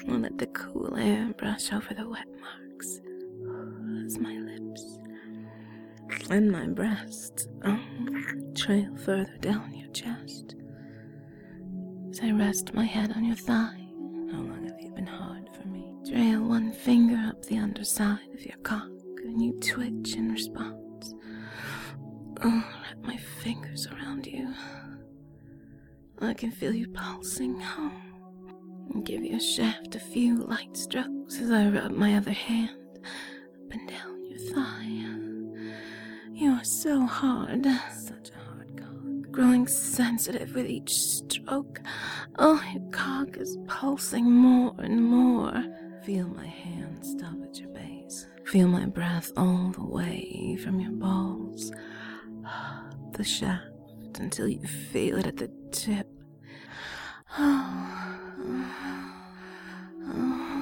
I'll 0.10 0.20
let 0.20 0.38
the 0.38 0.48
cool 0.48 0.98
air 0.98 1.34
brush 1.38 1.72
over 1.72 1.94
the 1.94 2.10
wet 2.10 2.28
marks. 2.42 3.00
As 4.06 4.20
my 4.20 4.38
lips 4.38 5.00
and 6.30 6.52
my 6.52 6.68
breasts 6.68 7.48
um, 7.62 8.52
trail 8.54 8.94
further 8.98 9.38
down 9.40 9.74
your 9.74 9.88
chest. 9.92 10.56
As 12.10 12.20
I 12.22 12.32
rest 12.32 12.74
my 12.74 12.84
head 12.84 13.14
on 13.16 13.24
your 13.24 13.38
thigh. 13.38 13.88
How 14.34 14.40
long 14.40 14.66
have 14.68 14.82
you 14.82 14.92
been 14.92 15.08
hard 15.08 15.48
for 15.56 15.66
me? 15.70 15.94
Trail 16.06 16.42
one 16.44 16.74
finger 16.74 17.16
up 17.30 17.46
the 17.46 17.58
underside 17.60 18.28
of 18.34 18.46
your 18.46 18.58
cock 18.64 18.90
and 19.24 19.42
you 19.42 19.54
twitch 19.62 20.16
in 20.18 20.34
response. 20.34 21.14
Oh, 22.44 22.64
wrap 22.84 22.98
my 23.04 23.16
fingers 23.16 23.88
around 23.88 24.26
you. 24.26 24.54
I 26.22 26.34
can 26.34 26.52
feel 26.52 26.74
you 26.74 26.88
pulsing. 26.88 27.62
Oh. 27.62 27.92
And 28.94 29.06
give 29.06 29.24
your 29.24 29.40
shaft 29.40 29.96
a 29.96 30.00
few 30.00 30.38
light 30.38 30.76
strokes 30.76 31.40
as 31.40 31.52
I 31.52 31.70
rub 31.70 31.92
my 31.92 32.16
other 32.16 32.32
hand 32.32 32.72
up 33.04 33.72
and 33.72 33.88
down 33.88 34.26
your 34.26 34.40
thigh. 34.54 34.86
You 36.34 36.52
are 36.52 36.64
so 36.64 37.06
hard. 37.06 37.66
Such 37.94 38.32
a 38.32 38.50
hard 38.50 38.78
cock. 38.78 39.32
Growing 39.32 39.68
sensitive 39.68 40.56
with 40.56 40.66
each 40.66 40.94
stroke. 40.94 41.82
Oh, 42.38 42.64
your 42.74 42.90
cock 42.92 43.38
is 43.38 43.58
pulsing 43.68 44.30
more 44.32 44.74
and 44.80 45.04
more. 45.04 45.64
Feel 46.04 46.28
my 46.30 46.48
hand 46.48 47.06
stop 47.06 47.36
at 47.44 47.60
your 47.60 47.70
base. 47.70 48.28
Feel 48.46 48.68
my 48.68 48.86
breath 48.86 49.32
all 49.38 49.72
the 49.72 49.86
way 49.86 50.58
from 50.64 50.80
your 50.80 50.94
balls 50.94 51.72
the 53.20 53.24
shaft 53.26 53.69
until 54.18 54.48
you 54.48 54.62
feel 54.62 55.18
it 55.18 55.28
at 55.28 55.38
the 55.38 55.52
tip. 55.72 56.08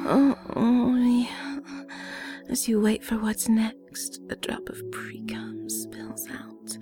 Oh, 0.10 0.38
oh, 0.56 0.96
yeah. 0.96 1.60
As 2.50 2.68
you 2.68 2.82
wait 2.82 3.04
for 3.04 3.18
what's 3.18 3.48
next, 3.48 4.20
a 4.30 4.36
drop 4.36 4.68
of 4.70 4.82
pre 4.92 5.22
cum 5.26 5.70
spills 5.70 6.28
out. 6.30 6.78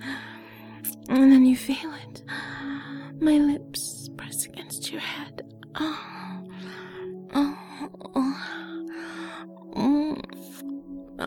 And 1.08 1.32
then 1.32 1.46
you 1.46 1.56
feel 1.56 1.92
it. 1.94 2.22
My 3.20 3.38
lips 3.38 4.10
press 4.16 4.44
against 4.44 4.90
your 4.90 5.00
head. 5.00 5.42
Oh, 5.76 6.44
oh, 7.34 7.58
oh, 8.14 10.16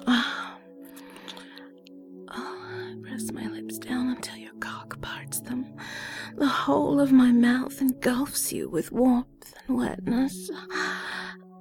oh. 0.08 0.49
My 3.32 3.48
lips 3.48 3.78
down 3.78 4.10
until 4.10 4.38
your 4.38 4.54
cock 4.60 5.00
parts 5.02 5.40
them. 5.42 5.66
The 6.36 6.48
whole 6.48 7.00
of 7.00 7.12
my 7.12 7.32
mouth 7.32 7.82
engulfs 7.82 8.52
you 8.52 8.70
with 8.70 8.92
warmth 8.92 9.54
and 9.68 9.78
wetness. 9.78 10.50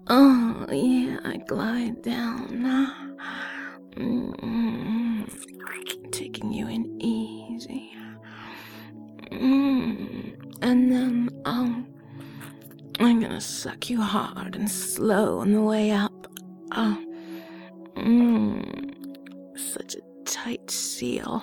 Oh, 0.09 0.66
yeah, 0.70 1.18
I 1.24 1.37
glide 1.46 2.02
down. 2.02 2.94
Mm, 3.96 5.28
taking 6.12 6.52
you 6.52 6.68
in 6.68 7.00
easy. 7.02 7.92
Mm, 9.31 10.57
and 10.62 10.92
then, 10.92 11.31
um, 11.44 11.87
I'm 13.00 13.20
gonna 13.20 13.40
suck 13.40 13.90
you 13.90 14.00
hard 14.00 14.57
and 14.57 14.70
slow 14.70 15.40
on 15.40 15.52
the 15.52 15.62
way 15.62 15.90
up. 15.90 16.26
Oh, 16.72 16.98
mm, 17.96 19.59
such 19.59 19.94
a 19.96 20.00
tight 20.24 20.70
seal. 20.70 21.42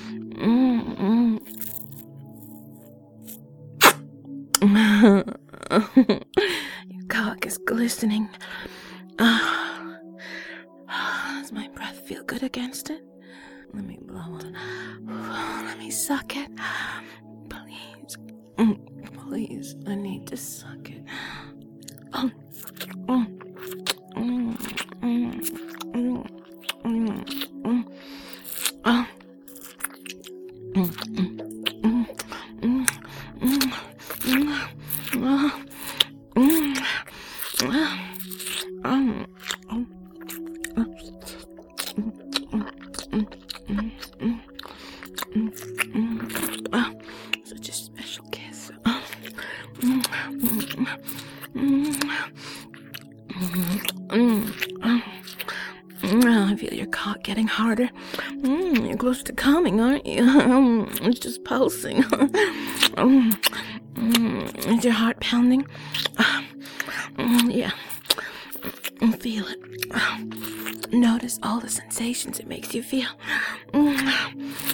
feel 69.21 69.45
it. 69.47 70.91
Notice 70.91 71.37
all 71.43 71.59
the 71.59 71.69
sensations 71.69 72.39
it 72.39 72.47
makes 72.47 72.73
you 72.73 72.81
feel. 72.81 73.09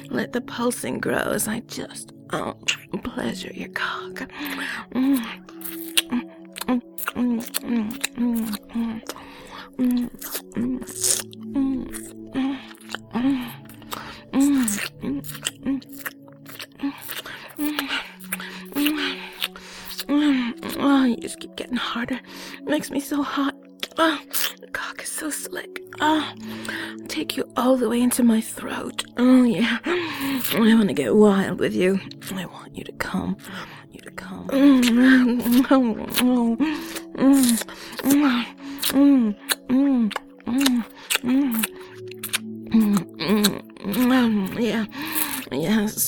Let 0.09 0.31
the 0.31 0.39
pulsing 0.39 0.99
grow 0.99 1.17
as 1.17 1.49
I 1.49 1.59
just 1.61 2.13
oh, 2.31 2.53
pleasure 3.03 3.51
your 3.53 3.67
cock. 3.69 4.31
Oh, 20.79 21.03
you 21.05 21.17
just 21.17 21.39
keep 21.39 21.55
getting 21.57 21.75
harder. 21.75 22.21
Makes 22.63 22.91
me 22.91 22.99
so 23.01 23.21
hot. 23.23 23.56
Into 28.17 28.27
my 28.27 28.41
throat. 28.41 29.05
Oh, 29.17 29.43
yeah. 29.43 29.77
I 29.85 30.73
want 30.75 30.87
to 30.87 30.93
get 30.95 31.15
wild 31.15 31.59
with 31.59 31.75
you. 31.75 31.99
I 32.33 32.47
want 32.47 32.75
you 32.75 32.83
to 32.83 32.91
come. 32.93 33.37
I 33.47 33.67
want 33.75 33.93
you 33.93 34.01
to 34.01 34.09
come. 39.29 39.35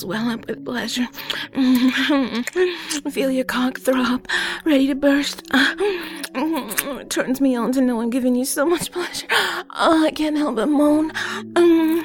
Swell 0.09 0.29
up 0.29 0.47
with 0.47 0.65
pleasure. 0.65 1.07
Mm-hmm. 1.53 3.09
Feel 3.09 3.29
your 3.29 3.45
cock 3.45 3.77
throb, 3.77 4.27
ready 4.65 4.87
to 4.87 4.95
burst. 4.95 5.43
Mm-hmm. 5.49 7.01
It 7.01 7.11
turns 7.11 7.39
me 7.39 7.55
on 7.55 7.73
to 7.73 7.81
know 7.81 8.01
I'm 8.01 8.09
giving 8.09 8.33
you 8.33 8.43
so 8.43 8.65
much 8.65 8.91
pleasure. 8.91 9.27
Oh, 9.29 10.03
I 10.03 10.09
can't 10.09 10.35
help 10.35 10.55
but 10.55 10.65
moan. 10.65 11.11
Mm-hmm. 11.53 11.99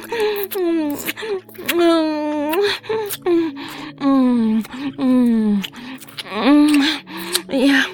Yeah. 7.48 7.86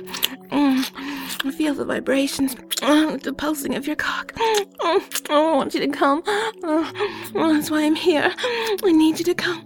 Feel 1.70 1.76
the 1.76 1.84
vibrations, 1.84 2.56
the 3.22 3.32
pulsing 3.32 3.76
of 3.76 3.86
your 3.86 3.94
cock. 3.94 4.32
I 4.36 5.00
want 5.28 5.72
you 5.72 5.78
to 5.78 5.86
come. 5.86 6.20
That's 7.32 7.70
why 7.70 7.82
I'm 7.84 7.94
here. 7.94 8.34
I 8.82 8.90
need 8.90 9.20
you 9.20 9.24
to 9.26 9.34
come. 9.34 9.64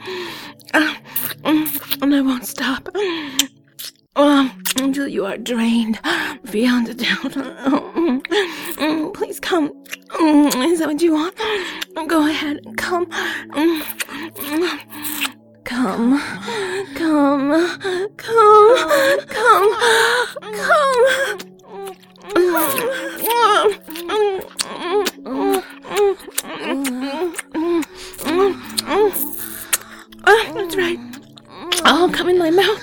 And 0.75 2.15
I 2.15 2.21
won't 2.21 2.47
stop. 2.47 2.95
Um, 4.17 4.63
until 4.77 5.09
you 5.09 5.25
are 5.25 5.39
drained 5.39 5.99
beyond 6.51 6.91
a 6.91 6.95
doubt. 6.95 7.33
Please 9.15 9.41
come. 9.41 9.73
Is 10.21 10.81
that 10.81 10.89
what 10.89 11.01
you 11.01 11.15
want? 11.15 11.35
Go 12.07 12.29
ahead. 12.29 12.61
Come. 12.77 13.07
Come, 15.65 16.21
come, 16.95 17.81
come, 18.19 18.19
come, 18.19 19.27
come. 20.53 21.54
That's 30.55 30.77
right. 30.77 30.99
Oh, 31.85 32.11
come 32.13 32.31
in 32.31 32.39
my 32.39 32.51
mouth. 32.51 32.83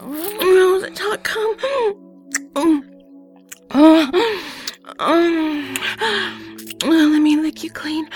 Oh, 0.00 0.80
the 0.80 0.90
talk 0.94 1.22
come. 1.24 1.56
Let 6.86 7.20
me 7.20 7.36
lick 7.36 7.62
you 7.62 7.70
clean. 7.70 8.08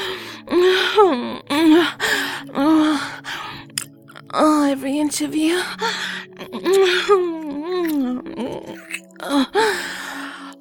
Oh, 4.34 4.68
every 4.70 4.98
inch 4.98 5.22
of 5.22 5.34
you. 5.34 5.62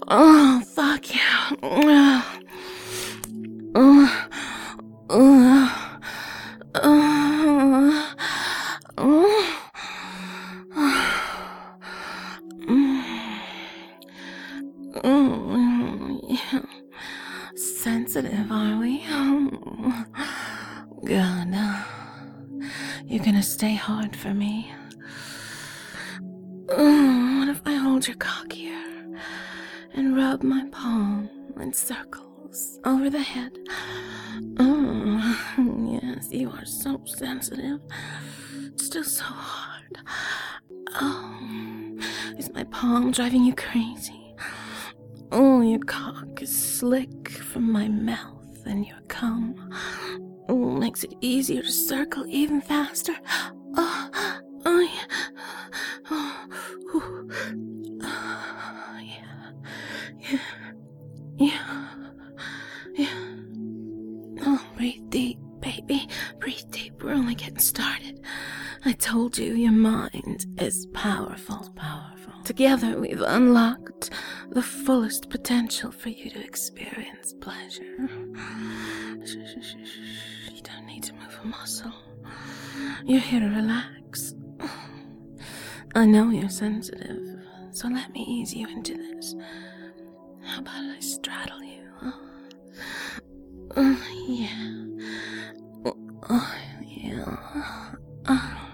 Oh, 0.09 0.61
fuck 0.73 1.13
you. 1.13 1.19
Oh, 1.61 2.39
oh, 3.75 4.27
oh, 5.09 5.96
stay 23.57 23.73
hard 23.73 24.15
for 24.15 24.35
me. 24.35 24.71
Mm, 26.67 27.39
what 27.39 27.49
if 27.49 27.59
I 27.65 27.73
hold 27.73 28.07
your 28.07 28.15
cock 28.17 28.51
here 28.51 29.17
and 29.95 30.15
rub 30.15 30.43
my 30.43 30.63
palm 30.71 31.27
in 31.59 31.73
circles 31.73 32.79
over 32.85 33.09
the 33.09 33.23
head? 33.23 33.57
Oh, 34.59 35.39
yes, 36.03 36.27
you 36.31 36.51
are 36.51 36.65
so 36.65 37.01
sensitive. 37.05 37.79
Still 38.75 39.03
so 39.03 39.23
hard. 39.25 39.97
Oh, 41.01 41.97
is 42.37 42.53
my 42.53 42.63
palm 42.65 43.09
driving 43.09 43.43
you 43.43 43.55
crazy? 43.55 44.35
Oh, 45.31 45.61
your 45.61 45.79
cock 45.79 46.43
is 46.43 46.55
slick 46.55 47.29
from 47.29 47.71
my 47.71 47.87
mouth 47.87 48.36
and 48.67 48.85
your 48.85 48.99
cum. 49.07 49.55
Oh, 50.49 50.55
makes 50.71 51.03
it 51.03 51.13
easier 51.21 51.61
to 51.61 51.71
circle 51.71 52.25
even 52.27 52.61
faster. 52.61 53.15
Oh, 53.75 54.09
oh 54.65 54.79
yeah. 54.79 55.05
Oh, 56.09 56.47
oh, 58.03 58.99
yeah. 59.01 59.51
Yeah. 60.19 60.39
Yeah. 61.37 61.87
Yeah. 62.95 63.35
Oh, 64.45 64.65
breathe 64.75 65.09
deep, 65.09 65.39
baby. 65.87 66.07
Breathe 66.39 66.69
deep. 66.71 67.03
We're 67.03 67.13
only 67.13 67.35
getting 67.35 67.59
started. 67.59 68.21
I 68.85 68.93
told 68.93 69.37
you 69.37 69.53
your 69.53 69.71
mind 69.71 70.45
is 70.59 70.85
powerful, 70.93 71.71
powerful. 71.75 72.33
Together 72.43 72.99
we've 72.99 73.21
unlocked 73.21 74.11
the 74.49 74.61
fullest 74.61 75.29
potential 75.29 75.91
for 75.91 76.09
you 76.09 76.29
to 76.29 76.43
experience 76.43 77.33
pleasure. 77.41 77.83
You 77.83 78.21
don't 80.63 80.85
need 80.85 81.03
to 81.03 81.13
move 81.13 81.39
a 81.43 81.47
muscle. 81.47 81.93
You're 83.05 83.19
here 83.19 83.39
to 83.41 83.47
relax. 83.47 84.35
I 85.95 86.05
know 86.05 86.29
you're 86.29 86.49
sensitive, 86.49 87.41
so 87.71 87.87
let 87.87 88.11
me 88.13 88.23
ease 88.27 88.53
you 88.53 88.67
into 88.67 88.95
this. 88.95 89.35
How 90.43 90.59
about 90.59 90.83
I 90.83 90.99
straddle 90.99 91.63
you? 91.63 91.89
Huh? 91.99 92.11
Oh, 93.75 94.01
yeah. 94.27 94.85
Oh, 96.29 96.55
yeah. 96.85 97.37
Oh, 98.27 98.67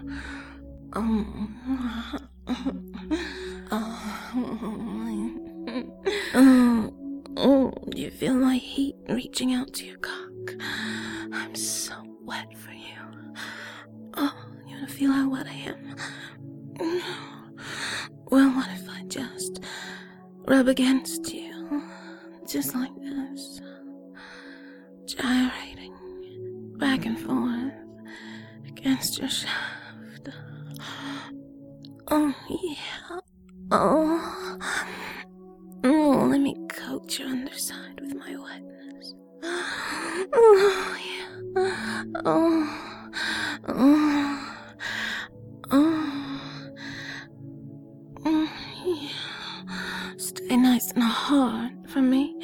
oh, 6.34 6.94
oh, 7.38 7.74
you 7.96 8.10
feel 8.10 8.34
my 8.36 8.56
heat 8.56 8.96
reaching 9.10 9.54
out 9.54 9.74
to 9.74 9.86
your 9.86 9.98
cock? 9.98 10.56
I'm 11.32 11.54
so 11.56 11.94
wet 12.24 12.58
for 12.58 12.72
you. 12.72 13.36
Oh, 14.16 14.34
you 14.68 14.76
wanna 14.76 14.88
feel 14.88 15.12
how 15.12 15.30
wet 15.30 15.48
I 15.48 15.54
am? 15.54 15.96
Well, 18.32 18.50
what 18.56 18.70
if 18.72 18.90
I 18.90 19.04
just 19.04 19.60
rub 20.48 20.68
against 20.68 21.32
you? 21.34 21.84
Just 22.48 22.74
like 22.74 22.96
this. 22.96 23.62
Gyrating 25.06 25.73
back 26.84 27.06
and 27.06 27.18
forth 27.18 27.72
against 28.68 29.18
your 29.18 29.30
shaft. 29.30 30.28
Oh, 32.10 32.36
yeah. 32.50 33.20
Oh. 33.72 34.58
Oh, 35.86 36.28
let 36.30 36.42
me 36.42 36.58
coat 36.68 37.18
your 37.18 37.30
underside 37.30 38.02
with 38.02 38.14
my 38.16 38.36
wetness. 38.36 39.14
Oh, 40.34 40.98
yeah. 41.08 42.04
Oh. 42.26 42.68
Oh. 43.70 44.56
Oh. 45.72 46.70
Oh, 48.26 48.50
yeah. 48.86 50.18
Stay 50.18 50.58
nice 50.58 50.92
and 50.92 51.04
hard 51.04 51.72
for 51.88 52.02
me. 52.02 52.36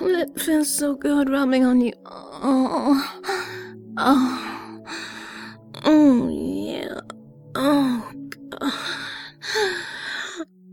My 0.00 0.26
feels 0.36 0.74
so 0.74 0.94
good 0.94 1.30
rubbing 1.30 1.64
on 1.64 1.80
you. 1.80 1.92
Oh. 2.04 3.02
Oh. 3.96 4.84
Oh, 5.84 6.28
yeah. 6.28 7.00
Oh, 7.54 8.12
God. 8.50 8.72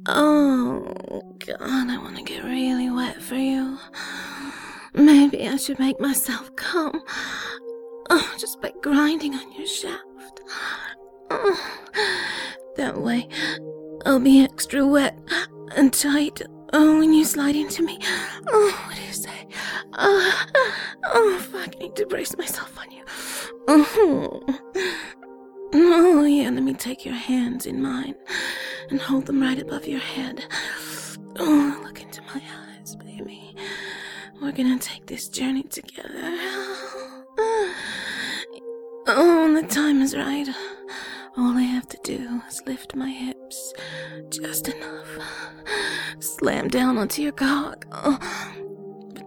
Oh, 0.08 1.36
God, 1.46 1.60
I 1.62 1.98
want 1.98 2.18
to 2.18 2.24
get 2.24 2.44
really 2.44 2.90
wet 2.90 3.22
for 3.22 3.36
you. 3.36 3.78
Maybe 4.94 5.48
I 5.48 5.56
should 5.58 5.80
make 5.80 6.00
myself 6.00 6.56
come. 6.56 7.04
Oh, 8.10 8.36
just 8.40 8.62
by 8.62 8.72
grinding 8.82 9.36
on 9.36 9.52
your 9.54 9.68
shaft. 9.68 10.42
Oh, 11.30 11.80
that 12.78 12.98
way, 12.98 13.28
I'll 14.06 14.20
be 14.20 14.44
extra 14.44 14.86
wet 14.86 15.18
and 15.76 15.94
tight 15.94 16.42
oh, 16.74 16.98
when 16.98 17.14
you 17.14 17.24
slide 17.24 17.56
into 17.56 17.84
me. 17.84 18.00
Oh, 18.48 18.92
Oh, 19.94 20.46
oh, 21.06 21.40
fuck, 21.52 21.76
I 21.76 21.80
need 21.80 21.96
to 21.98 22.06
brace 22.06 22.38
myself 22.38 22.78
on 22.80 22.92
you. 22.92 23.04
Oh. 23.68 24.44
Oh, 25.74 26.26
yeah, 26.26 26.50
let 26.50 26.64
me 26.64 26.74
take 26.74 27.06
your 27.06 27.16
hands 27.16 27.66
in 27.66 27.82
mine 27.82 28.16
and 28.90 29.00
hold 29.00 29.26
them 29.26 29.42
right 29.42 29.60
above 29.62 29.88
your 29.88 30.00
head. 30.00 30.46
Oh, 31.40 31.82
look 31.84 32.02
into 32.02 32.22
my 32.34 32.42
eyes, 32.78 32.96
baby. 32.98 33.56
We're 34.42 34.52
gonna 34.52 34.80
take 34.80 35.06
this 35.06 35.30
journey 35.30 35.64
together. 35.64 36.38
Oh, 39.08 39.52
the 39.60 39.68
time 39.68 40.02
is 40.02 40.16
right. 40.16 40.48
All 41.38 41.58
I 41.58 41.62
have 41.62 41.88
to 41.90 42.00
do 42.04 42.42
is 42.50 42.62
lift 42.66 42.96
my 42.96 43.10
hips 43.10 43.74
just 44.30 44.68
enough. 44.68 45.08
Slam 46.20 46.68
down 46.68 46.98
onto 46.98 47.22
your 47.22 47.32
cock. 47.32 47.86
Oh, 47.92 48.20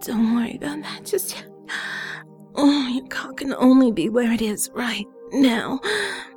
don't 0.06 0.34
worry 0.34 0.56
about 0.56 0.82
that 0.82 1.04
just 1.04 1.34
yet. 1.34 1.46
Oh, 2.56 2.88
your 2.88 3.06
cock 3.08 3.38
can 3.38 3.54
only 3.54 3.90
be 3.90 4.08
where 4.08 4.30
it 4.32 4.42
is 4.42 4.70
right 4.74 5.06
now, 5.32 5.80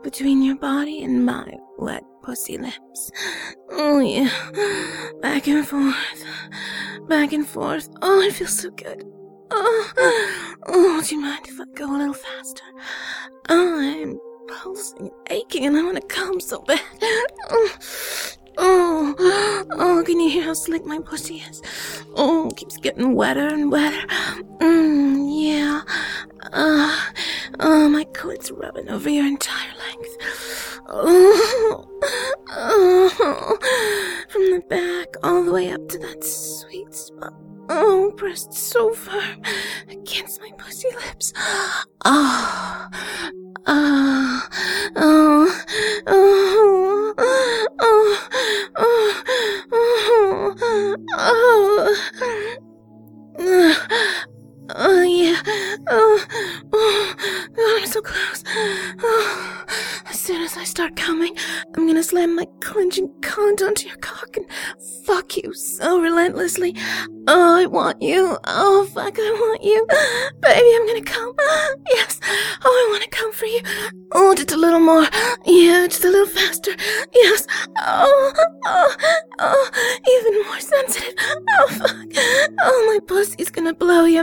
between 0.04 0.42
your 0.42 0.56
body 0.56 1.04
and 1.04 1.26
my 1.26 1.52
wet 1.78 2.04
pussy 2.24 2.58
lips. 2.58 3.12
Oh, 3.70 4.00
yeah. 4.00 4.30
Back 5.22 5.48
and 5.48 5.68
forth. 5.68 6.26
Back 7.08 7.34
and 7.34 7.48
forth. 7.48 7.90
Oh, 8.02 8.22
it 8.22 8.34
feels 8.34 8.58
so 8.58 8.72
good. 8.72 9.04
Oh, 9.52 9.94
oh, 10.68 11.04
do 11.06 11.16
you 11.16 11.22
mind 11.22 11.48
if 11.48 11.60
I 11.60 11.66
go 11.76 11.96
a 11.96 11.98
little 11.98 12.14
faster? 12.14 12.64
I'm 13.50 14.20
pulsing 14.48 15.12
aching 15.30 15.66
and 15.66 15.78
I 15.78 15.84
want 15.84 15.98
to 15.98 16.08
come 16.08 16.40
so 16.40 16.62
bad. 16.62 16.82
Oh. 17.50 17.70
Oh, 18.60 19.66
oh, 19.72 20.04
can 20.06 20.20
you 20.20 20.30
hear 20.30 20.44
how 20.44 20.54
slick 20.54 20.86
my 20.86 21.00
pussy 21.00 21.36
is? 21.50 21.62
Oh, 22.16 22.52
keeps 22.56 22.78
getting 22.78 23.14
wetter 23.14 23.48
and 23.48 23.72
wetter. 23.72 24.08
Mm, 24.60 25.28
yeah. 25.30 25.82
Uh, 26.52 26.98
oh, 27.60 27.90
my 27.90 28.04
coat's 28.06 28.52
rubbing 28.52 28.90
over 28.90 29.10
your 29.10 29.26
entire 29.26 29.74
length. 29.78 30.80
Oh, 30.88 31.86
oh, 32.52 33.58
from 34.30 34.42
the 34.52 34.62
back 34.70 35.16
all 35.24 35.44
the 35.44 35.52
way 35.52 35.72
up 35.72 35.88
to 35.90 36.00
that 36.00 36.24
sweet 36.24 36.94
spot. 36.96 37.47
Oh, 37.70 38.14
pressed 38.16 38.54
so 38.54 38.94
firm 38.94 39.42
against 39.90 40.40
my 40.42 40.52
pussy 40.58 40.88
lips. 40.96 41.34
Oh, 42.06 42.88
oh, 43.66 44.42
oh, 44.96 45.52
oh, 46.08 47.14
oh, 47.18 47.18
oh, 47.80 49.06
oh, 49.72 50.56
oh, 53.40 54.28
oh, 54.76 55.02
yeah. 55.02 55.42
Oh, 55.88 56.26
oh, 56.74 57.16
God, 57.54 57.82
I'm 57.82 57.88
so 57.88 58.02
close. 58.02 58.44
Oh, 59.02 59.66
as 60.10 60.20
soon 60.20 60.42
as 60.42 60.58
I 60.58 60.64
start 60.64 60.96
coming, 60.96 61.36
I'm 61.76 61.88
gonna 61.88 62.04
slam 62.04 62.36
my 62.36 62.46
clenching 62.62 63.10
cunt 63.22 63.62
onto 63.62 63.88
your 63.88 63.98
cock 63.98 64.36
and 64.38 64.46
fuck 65.06 65.38
you 65.38 65.54
so 65.54 66.00
relentlessly. 66.02 66.76
Oh, 67.28 67.58
I 67.58 67.66
want 67.66 68.02
you. 68.02 68.38
Oh, 68.46 68.86
fuck, 68.94 69.18
I 69.18 69.32
want 69.32 69.64
you. 69.64 69.86
Baby, 70.42 70.72
I'm 70.76 70.88
gonna 70.88 71.02
come. 71.02 71.34
Yes. 71.92 72.20
Oh, 72.64 72.70
I 72.70 72.92
wanna 72.92 73.08
come 73.10 73.32
for 73.34 73.46
you. 73.46 73.62
Oh, 74.14 74.34
just 74.36 74.52
a 74.52 74.58
little 74.58 74.80
more. 74.80 75.08
Yeah, 75.46 75.88
just 75.88 76.04
a 76.04 76.10
little 76.10 76.28
faster. 76.28 76.72
Yes. 77.14 77.46
Oh, 77.78 78.08
oh, 78.10 78.17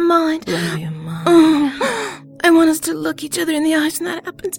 mind. 0.04 0.44
Blow 0.44 0.74
your 0.76 0.90
mind. 0.90 1.24
Oh, 1.26 2.22
I 2.44 2.50
want 2.50 2.68
us 2.68 2.78
to 2.80 2.92
look 2.94 3.24
each 3.24 3.38
other 3.38 3.52
in 3.52 3.64
the 3.64 3.74
eyes 3.74 4.00
when 4.00 4.10
that 4.10 4.24
happens. 4.24 4.58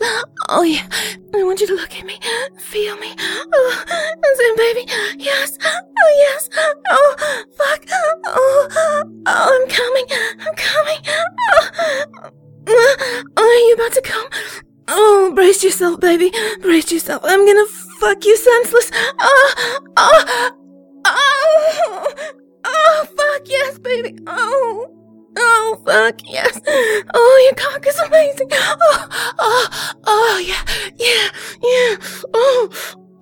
Oh, 0.50 0.64
yeah. 0.64 0.88
I 1.34 1.44
want 1.44 1.62
you 1.62 1.68
to 1.68 1.76
look 1.76 1.96
at 1.96 2.06
me, 2.06 2.20
feel 2.58 2.98
me. 2.98 3.14
Oh, 3.20 3.84
that's 3.88 4.40
it, 4.40 4.58
baby. 4.58 5.24
Yes. 5.24 5.58
Oh, 5.64 6.16
yes. 6.18 6.50
Oh, 6.90 7.16
fuck. 7.58 7.86
Oh, 8.26 8.68
oh, 9.28 9.62
I'm 9.62 9.68
coming. 9.70 10.06
I'm 10.40 10.56
coming. 10.56 11.00
Oh, 11.54 12.32
oh, 12.68 13.34
are 13.38 13.68
you 13.68 13.74
about 13.76 13.94
to 13.94 14.02
come? 14.02 14.28
Oh, 14.88 15.32
brace 15.36 15.64
yourself, 15.64 16.00
baby. 16.00 16.32
Brace 16.62 16.92
yourself. 16.92 17.22
I'm 17.24 17.46
gonna 17.46 17.68
fuck 18.00 18.26
you 18.26 18.36
senseless. 18.36 18.92
Oh, 19.20 19.54
oh, 19.98 20.52
oh, 21.06 22.14
oh, 22.66 23.06
fuck 23.16 23.42
yes, 23.48 23.78
baby. 23.80 24.18
Oh. 24.26 24.95
Oh, 25.38 25.82
fuck, 25.86 26.20
yes. 26.26 26.60
Oh, 27.14 27.44
your 27.46 27.56
cock 27.56 27.86
is 27.86 28.00
amazing. 28.00 28.50
Oh, 28.52 29.08
oh, 29.40 29.92
oh, 30.06 30.44
yeah, 30.46 30.64
yeah, 30.96 31.30
yeah. 31.64 31.98
Oh, 32.34 32.70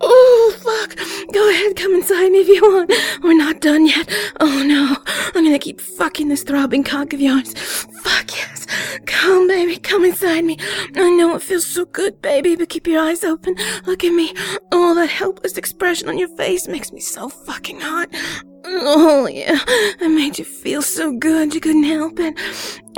oh, 0.01 0.53
fuck. 0.59 0.97
Go 1.33 1.49
ahead, 1.49 1.75
come 1.75 1.95
inside 1.95 2.31
me 2.31 2.39
if 2.39 2.47
you 2.47 2.61
want. 2.61 2.91
We're 3.23 3.37
not 3.37 3.61
done 3.61 3.87
yet. 3.87 4.09
Oh, 4.39 4.63
no. 4.63 4.95
I'm 5.35 5.43
gonna 5.43 5.59
keep 5.59 5.81
fucking 5.81 6.29
this 6.29 6.43
throbbing 6.43 6.83
cock 6.83 7.13
of 7.13 7.19
yours. 7.21 7.53
Fuck, 8.03 8.35
yes. 8.35 8.67
Come, 9.05 9.47
baby, 9.47 9.77
come 9.77 10.05
inside 10.05 10.45
me. 10.45 10.57
I 10.95 11.09
know 11.09 11.35
it 11.35 11.41
feels 11.41 11.65
so 11.65 11.85
good, 11.85 12.21
baby, 12.21 12.55
but 12.55 12.69
keep 12.69 12.87
your 12.87 13.01
eyes 13.01 13.23
open. 13.23 13.55
Look 13.85 14.03
at 14.03 14.13
me. 14.13 14.33
Oh, 14.71 14.93
that 14.95 15.09
helpless 15.09 15.57
expression 15.57 16.09
on 16.09 16.17
your 16.17 16.35
face 16.35 16.67
makes 16.67 16.91
me 16.91 16.99
so 16.99 17.29
fucking 17.29 17.79
hot. 17.79 18.09
Oh, 18.65 19.27
yeah. 19.27 19.59
I 20.01 20.07
made 20.07 20.39
you 20.39 20.45
feel 20.45 20.81
so 20.81 21.11
good 21.17 21.53
you 21.53 21.59
couldn't 21.59 21.83
help 21.83 22.19
it. 22.19 22.37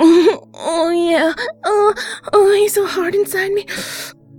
Oh, 0.00 0.48
oh 0.54 0.90
yeah. 0.90 1.32
Oh, 1.64 1.94
oh, 2.32 2.52
you're 2.52 2.68
so 2.68 2.86
hard 2.86 3.14
inside 3.14 3.52
me. 3.52 3.66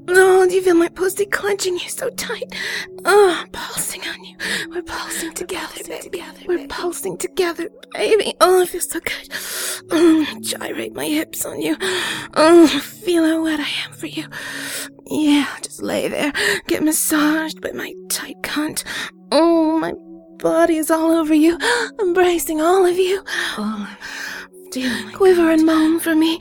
Oh, 0.10 0.48
do 0.48 0.56
you 0.56 0.62
feel 0.62 0.76
my 0.76 0.88
pussy 0.88 1.26
clenching 1.26 1.74
you 1.74 1.90
so 1.90 2.10
tight? 2.12 2.56
Oh, 3.04 3.38
I'm 3.42 3.50
pulsing 3.50 4.02
on 4.08 4.24
you. 4.24 4.38
We're 4.70 4.82
pulsing 4.84 5.34
together, 5.34 5.84
baby. 5.86 6.02
Together, 6.04 6.40
We're 6.48 6.58
baby. 6.60 6.68
pulsing 6.70 7.18
together, 7.18 7.70
baby. 7.94 8.34
Oh, 8.40 8.62
it 8.62 8.70
feels 8.70 8.90
so 8.90 9.02
good. 9.02 9.30
Oh, 9.92 10.26
gyrate 10.42 10.94
my 10.94 11.06
hips 11.06 11.46
on 11.46 11.62
you. 11.62 11.76
Oh, 12.36 12.68
feel 12.68 13.26
how 13.26 13.44
wet 13.44 13.60
I 13.60 13.70
am 13.86 13.92
for 13.92 14.08
you. 14.08 14.26
Yeah, 15.08 15.48
just 15.62 15.82
lay 15.84 16.08
there. 16.08 16.32
Get 16.68 16.84
massaged 16.84 17.60
by 17.62 17.72
my 17.74 17.94
tight 18.10 18.38
cunt. 18.44 18.86
Oh, 19.34 19.78
my 19.78 19.94
body 20.48 20.78
is 20.78 20.90
all 20.90 21.12
over 21.12 21.34
you, 21.34 21.58
embracing 22.00 22.62
all 22.62 22.86
of 22.86 22.98
you. 22.98 23.22
Oh, 23.58 23.98
Quiver 25.14 25.50
and 25.50 25.66
moan 25.66 26.00
for 26.00 26.14
me. 26.14 26.40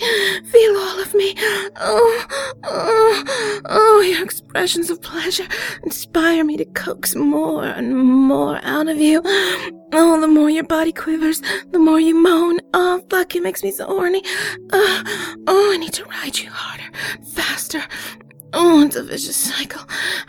Feel 0.53 0.77
all 0.77 1.01
of 1.01 1.14
me. 1.14 1.35
Oh, 1.77 2.27
oh, 2.64 3.61
oh, 3.64 4.01
your 4.01 4.23
expressions 4.23 4.90
of 4.90 5.01
pleasure 5.01 5.49
inspire 5.85 6.45
me 6.45 6.57
to 6.59 6.66
coax 6.66 7.14
more 7.14 7.64
and 7.64 7.97
more 7.97 8.61
out 8.62 8.88
of 8.88 8.99
you. 8.99 9.23
Oh, 9.25 10.21
the 10.21 10.29
more 10.29 10.51
your 10.51 10.64
body 10.64 10.92
quivers, 10.92 11.40
the 11.71 11.79
more 11.79 11.99
you 11.99 12.14
moan. 12.14 12.61
Oh, 12.75 13.03
fuck, 13.09 13.35
it 13.35 13.42
makes 13.42 13.62
me 13.62 13.71
so 13.71 13.87
horny. 13.87 14.23
Oh, 14.71 15.03
oh, 15.47 15.73
I 15.73 15.79
need 15.79 15.95
to 15.95 16.05
ride 16.05 16.38
you 16.38 16.51
harder, 16.51 16.90
faster. 17.35 17.83
Oh, 18.59 18.83
it's 18.83 18.97
a 18.97 19.03
vicious 19.03 19.37
cycle. 19.37 19.83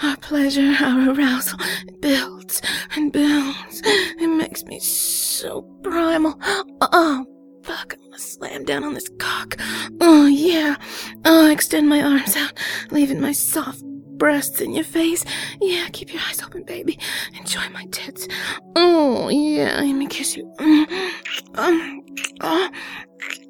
Our 0.04 0.18
pleasure, 0.18 0.76
our 0.82 1.12
arousal, 1.12 1.58
it 1.88 2.02
builds 2.02 2.62
and 2.94 3.10
builds. 3.10 3.82
It 3.86 4.28
makes 4.28 4.63
me 4.63 4.82
so 4.82 5.62
primal. 5.82 6.38
Oh, 6.82 7.26
fuck. 7.63 7.94
I'm 7.94 8.02
gonna 8.02 8.20
slam 8.20 8.66
down 8.66 8.84
on 8.84 8.96
this 8.96 9.08
cock. 9.18 9.56
Oh, 10.02 10.26
yeah. 10.26 10.76
Oh, 11.24 11.50
extend 11.50 11.88
my 11.88 12.02
arms 12.02 12.36
out, 12.36 12.52
leaving 12.92 13.22
my 13.22 13.32
soft 13.32 13.82
breasts 14.18 14.60
in 14.60 14.74
your 14.74 14.84
face. 14.84 15.24
Yeah, 15.62 15.88
keep 15.94 16.12
your 16.12 16.22
eyes 16.28 16.44
open, 16.44 16.63
baby. 16.63 17.00
Enjoy 17.40 17.70
my 17.70 17.86
tits. 17.92 18.28
Oh, 18.76 19.30
yeah. 19.30 19.80
Let 19.80 19.94
me 19.94 20.08
kiss 20.08 20.36
you. 20.36 20.54
Mm. 20.60 21.12
Um, 21.56 22.06
oh, 22.42 22.70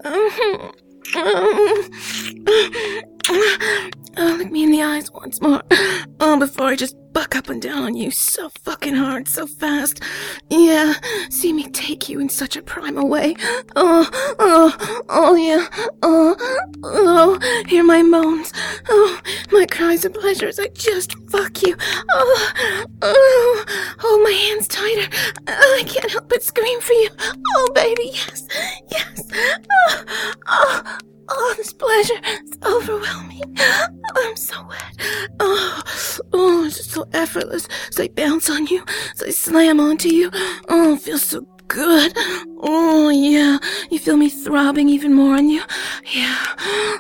um, 0.06 0.72
Oh, 3.30 4.36
look 4.40 4.52
me 4.52 4.63
in 4.63 4.72
the 4.72 4.82
eyes 4.82 5.12
once 5.12 5.42
more. 5.42 5.62
Oh, 6.20 6.40
before 6.40 6.68
I 6.68 6.76
just 6.76 6.96
buck 7.13 7.36
up 7.36 7.50
and 7.50 7.62
down 7.62 7.84
on 7.84 7.96
you 7.96 8.10
so 8.10 8.50
fucking 8.63 8.96
hard, 8.96 9.28
so 9.28 9.46
fast. 9.46 10.02
Yeah, 10.50 10.94
see 11.30 11.54
me 11.54 11.70
take 11.70 12.10
you 12.10 12.20
in 12.20 12.30
such 12.30 12.56
a 12.56 12.62
primal 12.62 13.08
way. 13.10 13.36
Oh, 13.76 14.10
oh, 14.40 15.04
oh 15.10 15.36
yeah. 15.36 15.68
Oh, 16.02 16.36
oh, 16.84 17.63
hear 17.68 17.84
my 17.84 18.02
moans. 18.02 18.54
Oh, 18.90 19.20
my 19.52 19.66
cries 19.66 20.06
of 20.06 20.13
pleasure 20.13 20.48
as 20.48 20.60
I 20.60 20.70
just 20.70 21.16
fuck 21.30 21.62
you. 21.62 21.76
Oh, 22.12 22.52
oh, 23.02 23.66
hold 24.00 24.24
my 24.24 24.32
hands 24.32 24.68
tighter. 24.68 25.10
I 25.48 25.84
can't 25.86 26.12
help 26.12 26.30
but 26.30 26.44
scream 26.44 26.82
for 26.82 26.94
you. 26.94 27.10
Oh, 27.20 27.72
baby, 27.76 28.12
yes, 28.13 28.48
yes. 28.90 29.22
Oh, 29.72 30.04
oh. 30.48 30.98
Oh, 31.30 31.54
this 31.58 31.74
pleasure 31.74 32.20
is 32.44 32.58
overwhelming. 32.66 33.58
I'm 34.16 34.36
so 34.36 34.66
wet. 34.68 35.30
Oh, 35.40 35.82
oh, 36.34 36.66
it's 36.66 36.78
just 36.78 36.92
so 36.92 37.08
effortless. 37.13 37.68
As 37.90 38.00
I 38.00 38.08
bounce 38.10 38.50
on 38.50 38.68
you, 38.68 38.84
as 39.16 39.24
I 39.24 39.30
slam 39.30 39.80
onto 39.80 40.10
you. 40.10 40.30
Oh, 40.70 40.94
it 40.94 41.02
feels 41.02 41.24
so 41.24 41.46
good. 41.68 42.14
Oh, 42.60 43.10
yeah. 43.10 43.60
You 43.90 44.00
feel 44.00 44.18
me 44.18 44.30
throbbing 44.30 44.90
even 44.90 45.14
more 45.14 45.36
on 45.36 45.50
you? 45.50 45.62
Yeah. 46.14 46.38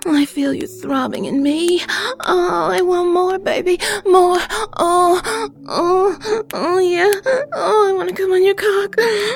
I 0.05 0.25
feel 0.27 0.53
you 0.53 0.67
throbbing 0.67 1.25
in 1.25 1.41
me. 1.41 1.81
Oh, 1.89 2.69
I 2.71 2.81
want 2.81 3.11
more, 3.13 3.39
baby. 3.39 3.79
More. 4.05 4.39
Oh, 4.77 5.21
oh, 5.67 6.45
oh, 6.53 6.79
yeah. 6.79 7.11
Oh, 7.53 7.89
I 7.89 7.93
want 7.93 8.09
to 8.09 8.15
come 8.15 8.31
on 8.31 8.43
your 8.43 8.55
cock. 8.55 8.95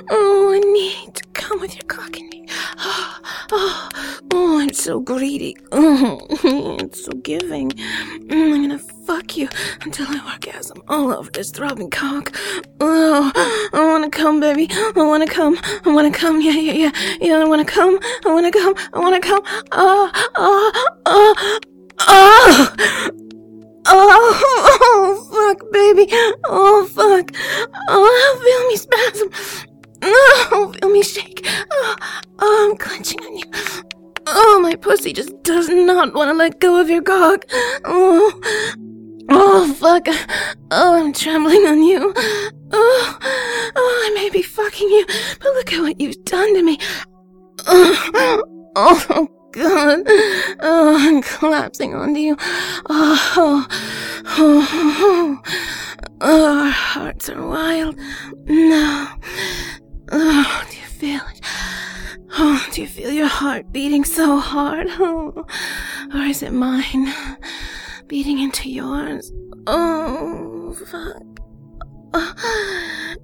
Oh, 0.10 0.52
I 0.54 0.60
need 0.60 1.16
to 1.16 1.24
come 1.34 1.60
with 1.60 1.76
your 1.76 1.86
cock 1.88 2.20
in 2.20 2.30
me. 2.30 2.46
Oh, 2.80 3.20
oh, 3.52 3.90
oh 4.34 4.60
I'm 4.60 4.74
so 4.74 5.00
greedy. 5.00 5.58
Oh, 5.74 6.78
it's 6.80 7.06
so 7.06 7.12
giving. 7.14 7.70
Mm, 7.70 8.54
I'm 8.54 8.62
gonna 8.62 8.80
fuck 9.12 9.36
you 9.36 9.50
until 9.82 10.06
I 10.08 10.34
orgasm 10.34 10.82
all 10.88 11.12
over 11.14 11.30
this 11.32 11.52
throbbing 11.52 11.90
cock. 11.90 12.34
Oh, 12.80 13.32
I 13.74 13.86
wanna 13.86 14.10
come, 14.10 14.40
baby. 14.40 14.70
I 14.72 14.94
wanna 14.96 15.28
come. 15.28 15.58
I 15.86 15.90
wanna 15.90 16.12
come. 16.12 16.40
Yeah, 16.40 16.54
yeah, 16.54 16.74
yeah. 16.84 16.92
Yeah, 17.20 17.40
I 17.40 17.44
wanna 17.44 17.66
come. 17.66 18.00
I 18.26 18.30
wanna 18.32 18.52
come. 18.52 18.74
I 18.94 19.00
wanna 19.00 19.20
come. 19.20 19.44
Oh, 19.74 20.10
oh, 20.36 20.94
oh, 21.06 21.36
oh. 22.00 22.76
Oh, 23.88 24.68
oh, 24.80 25.28
fuck, 25.34 25.72
baby. 25.74 26.08
Oh, 26.46 26.86
fuck. 26.86 27.32
Oh, 27.90 28.40
feel 28.44 28.68
me 28.70 28.78
spasm. 28.78 29.30
Oh, 30.04 30.74
feel 30.80 30.90
me 30.90 31.04
shake. 31.04 31.46
Oh, 31.70 31.96
oh, 32.40 32.70
I'm 32.70 32.78
clenching 32.78 33.20
on 33.20 33.38
you. 33.38 33.46
Oh, 34.28 34.60
my 34.62 34.76
pussy 34.76 35.12
just 35.12 35.44
does 35.44 35.68
not 35.68 36.14
want 36.14 36.30
to 36.30 36.34
let 36.34 36.62
go 36.62 36.80
of 36.80 36.90
your 36.90 37.02
cock. 37.02 37.46
Oh, 37.84 38.32
oh, 39.32 39.74
fuck. 39.74 40.08
Oh, 40.72 40.96
I'm 40.96 41.14
trembling 41.14 41.66
on 41.66 41.84
you. 41.84 42.14
Oh, 42.74 43.18
oh, 43.76 44.04
I 44.06 44.14
may 44.16 44.30
be 44.30 44.42
fucking 44.42 44.90
you, 44.90 45.06
but 45.40 45.54
look 45.54 45.74
at 45.74 45.82
what 45.82 46.00
you've 46.00 46.24
done 46.26 46.54
to 46.56 46.64
me. 46.64 46.78
Oh, 47.68 48.44
oh 48.76 49.28
God. 49.52 50.04
Oh, 50.62 50.96
I'm 50.98 51.22
collapsing 51.22 51.94
onto 51.94 52.20
you. 52.20 52.38
Oh, 52.90 53.36
oh, 53.38 53.68
oh, 54.38 55.42
oh, 56.22 56.64
our 56.64 56.70
hearts 56.70 57.30
are 57.30 57.46
wild. 57.46 57.98
No. 58.46 59.08
Oh, 60.12 60.66
do 60.70 60.78
you 60.78 60.84
feel 60.84 61.22
it? 61.34 61.42
Oh, 62.38 62.66
do 62.72 62.82
you 62.82 62.88
feel 62.88 63.12
your 63.12 63.28
heart 63.28 63.72
beating 63.74 64.06
so 64.06 64.38
hard? 64.38 64.88
Oh, 64.92 65.46
or 66.14 66.22
is 66.22 66.42
it 66.44 66.54
mine 66.54 67.14
beating 68.12 68.40
into 68.40 68.70
yours? 68.70 69.32
Oh, 69.68 70.76
fuck. 70.92 71.24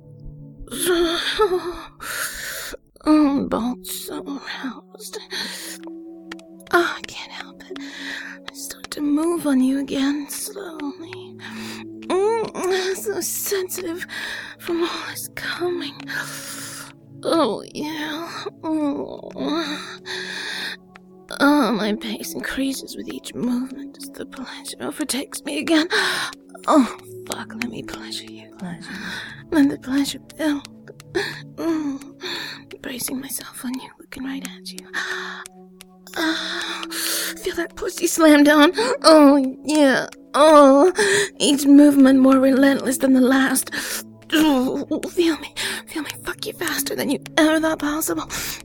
Oh, 1.39 2.73
oh 3.05 3.47
both 3.47 3.85
so 3.85 4.21
aroused. 4.21 5.17
Oh, 6.71 6.95
I 6.97 7.01
can't 7.05 7.31
help 7.31 7.61
it. 7.69 7.77
I 8.49 8.53
start 8.53 8.89
to 8.91 9.01
move 9.01 9.45
on 9.45 9.59
you 9.61 9.79
again 9.79 10.29
slowly. 10.29 11.37
Mm, 12.07 12.95
so 12.95 13.19
sensitive 13.19 14.05
from 14.59 14.83
all 14.83 15.05
this 15.09 15.29
coming. 15.35 15.99
Oh, 17.23 17.63
yeah. 17.73 18.45
Oh. 18.63 19.29
Oh, 21.39 21.71
my 21.71 21.93
pace 21.95 22.33
increases 22.33 22.95
with 22.95 23.07
each 23.07 23.33
movement 23.33 23.97
as 24.01 24.09
the 24.11 24.25
pleasure 24.25 24.77
overtakes 24.81 25.43
me 25.43 25.59
again. 25.59 25.87
Oh, 26.67 26.97
fuck, 27.27 27.53
let 27.55 27.69
me 27.69 27.83
pleasure 27.83 28.31
you. 28.31 28.53
Pleasure. 28.57 28.91
Let 29.51 29.69
the 29.69 29.77
pleasure 29.77 30.19
build. 30.37 30.67
Mm. 31.55 32.81
Bracing 32.81 33.19
myself 33.19 33.65
on 33.65 33.73
you, 33.73 33.89
looking 33.99 34.23
right 34.23 34.47
at 34.47 34.71
you. 34.71 34.87
Oh, 36.15 36.85
feel 37.37 37.55
that 37.55 37.75
pussy 37.75 38.07
slam 38.07 38.43
down. 38.43 38.71
Oh, 39.03 39.55
yeah. 39.65 40.07
Oh, 40.33 40.91
each 41.39 41.65
movement 41.65 42.19
more 42.19 42.39
relentless 42.39 42.97
than 42.99 43.13
the 43.13 43.21
last. 43.21 43.71
Feel 44.29 45.37
me, 45.37 45.53
feel 45.87 46.03
me 46.03 46.09
fuck 46.23 46.45
you 46.45 46.53
faster 46.53 46.95
than 46.95 47.09
you 47.09 47.19
ever 47.37 47.59
thought 47.59 47.79
possible. 47.79 48.23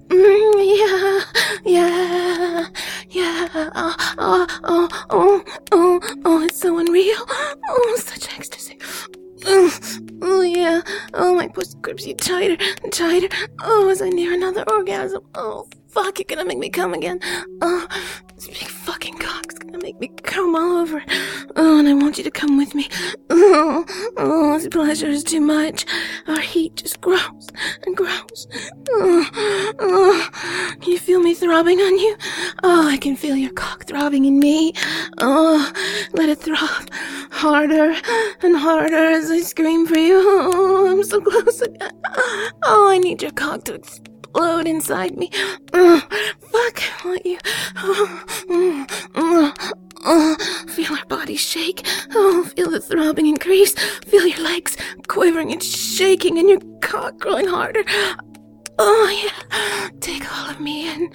Mm, 0.08 0.78
yeah, 0.78 1.20
yeah, 1.64 2.66
yeah. 3.08 3.70
Oh, 3.74 3.96
oh, 4.18 4.46
oh, 4.64 4.88
oh, 5.10 5.44
oh, 5.70 6.00
oh, 6.24 6.42
it's 6.44 6.60
so 6.60 6.78
unreal. 6.78 7.16
Oh, 7.68 7.96
such 7.98 8.36
ecstasy. 8.36 8.78
Oh, 9.44 9.78
oh 10.22 10.40
yeah. 10.42 10.82
Oh, 11.14 11.34
my 11.34 11.48
pussy 11.48 11.78
grips 11.80 12.06
you 12.06 12.14
tighter 12.14 12.56
and 12.82 12.92
tighter. 12.92 13.28
Oh, 13.62 13.88
as 13.88 14.02
I 14.02 14.08
near 14.08 14.34
another 14.34 14.64
orgasm. 14.68 15.24
Oh, 15.34 15.68
fuck, 15.92 16.18
you're 16.18 16.24
gonna 16.24 16.44
make 16.44 16.58
me 16.58 16.70
come 16.70 16.94
again. 16.94 17.20
Oh, 17.60 17.86
this 18.34 18.48
big 18.48 18.68
fucking 18.68 19.18
cock's 19.18 19.54
gonna 19.58 19.78
make 19.78 20.00
me 20.00 20.08
come 20.08 20.56
all 20.56 20.78
over. 20.78 21.04
Oh, 21.54 21.78
and 21.78 21.86
I 21.86 21.92
want 21.92 22.16
you 22.16 22.24
to 22.24 22.30
come 22.30 22.56
with 22.56 22.74
me. 22.74 22.88
Oh, 23.28 23.84
oh 24.16 24.58
this 24.58 24.68
pleasure 24.68 25.08
is 25.08 25.22
too 25.22 25.40
much. 25.40 25.84
Our 26.26 26.40
heat 26.40 26.76
just 26.76 27.00
grows 27.02 27.48
and 27.84 27.94
grows. 27.94 28.48
Oh, 28.90 29.74
oh, 29.78 30.28
can 30.80 30.92
you 30.92 30.98
feel 30.98 31.20
me 31.20 31.34
throbbing 31.34 31.78
on 31.78 31.98
you? 31.98 32.16
Oh, 32.62 32.88
I 32.88 32.96
can 32.96 33.14
feel 33.14 33.36
your 33.36 33.52
cock 33.52 33.84
throbbing 33.86 34.24
in 34.24 34.38
me. 34.38 34.72
Oh, 35.18 35.70
let 36.14 36.30
it 36.30 36.38
throb 36.38 36.88
harder 37.30 37.94
and 38.40 38.56
harder 38.56 38.96
as 38.96 39.30
I 39.30 39.40
scream 39.40 39.86
for 39.86 39.98
you. 39.98 40.22
Oh, 40.24 40.90
I'm 40.90 41.04
so 41.04 41.20
close 41.20 41.60
again. 41.60 42.00
Oh, 42.64 42.88
I 42.88 42.96
need 42.96 43.20
your 43.20 43.32
cock 43.32 43.64
to 43.64 43.74
explode 43.74 44.11
explode 44.32 44.66
inside 44.66 45.16
me. 45.18 45.30
Uh, 45.74 46.00
fuck, 46.40 46.82
I 46.82 47.06
want 47.06 47.26
you. 47.26 47.38
Uh, 50.04 50.36
feel 50.68 50.92
our 50.94 51.04
bodies 51.06 51.40
shake. 51.40 51.86
Oh, 52.14 52.44
feel 52.56 52.70
the 52.70 52.80
throbbing 52.80 53.26
increase. 53.26 53.74
Feel 54.06 54.26
your 54.26 54.40
legs 54.40 54.76
quivering 55.06 55.52
and 55.52 55.62
shaking 55.62 56.38
and 56.38 56.48
your 56.48 56.60
cock 56.80 57.18
growing 57.18 57.46
harder. 57.46 57.84
Oh, 58.78 59.22
yeah. 59.22 59.90
Take 60.00 60.24
all 60.34 60.50
of 60.50 60.60
me 60.60 60.88
in. 60.92 61.12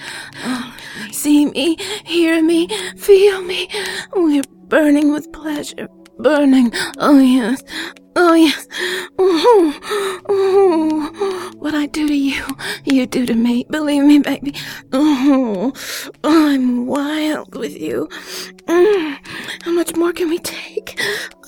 See 1.12 1.47
me, 1.47 1.75
hear 2.06 2.43
me, 2.43 2.67
feel 2.97 3.41
me. 3.41 3.67
We're 4.15 4.43
burning 4.67 5.12
with 5.12 5.32
pleasure. 5.34 5.88
Burning. 6.19 6.71
Oh, 6.97 7.19
yes. 7.19 7.62
Oh, 8.15 8.34
yes. 8.34 8.67
Oh, 9.19 10.21
oh, 10.27 11.51
what 11.58 11.75
I 11.75 11.86
do 11.86 12.08
to 12.08 12.15
you, 12.15 12.43
you 12.84 13.06
do 13.06 13.25
to 13.27 13.36
me. 13.36 13.65
Believe 13.69 14.03
me, 14.03 14.19
baby. 14.19 14.56
Oh, 14.91 15.71
I'm 16.23 16.88
wild 16.88 17.56
with 17.56 17.80
you. 17.80 18.08
Mm, 18.65 19.17
how 19.63 19.71
much 19.71 19.95
more 19.95 20.12
can 20.13 20.30
we 20.30 20.39
take? 20.39 20.99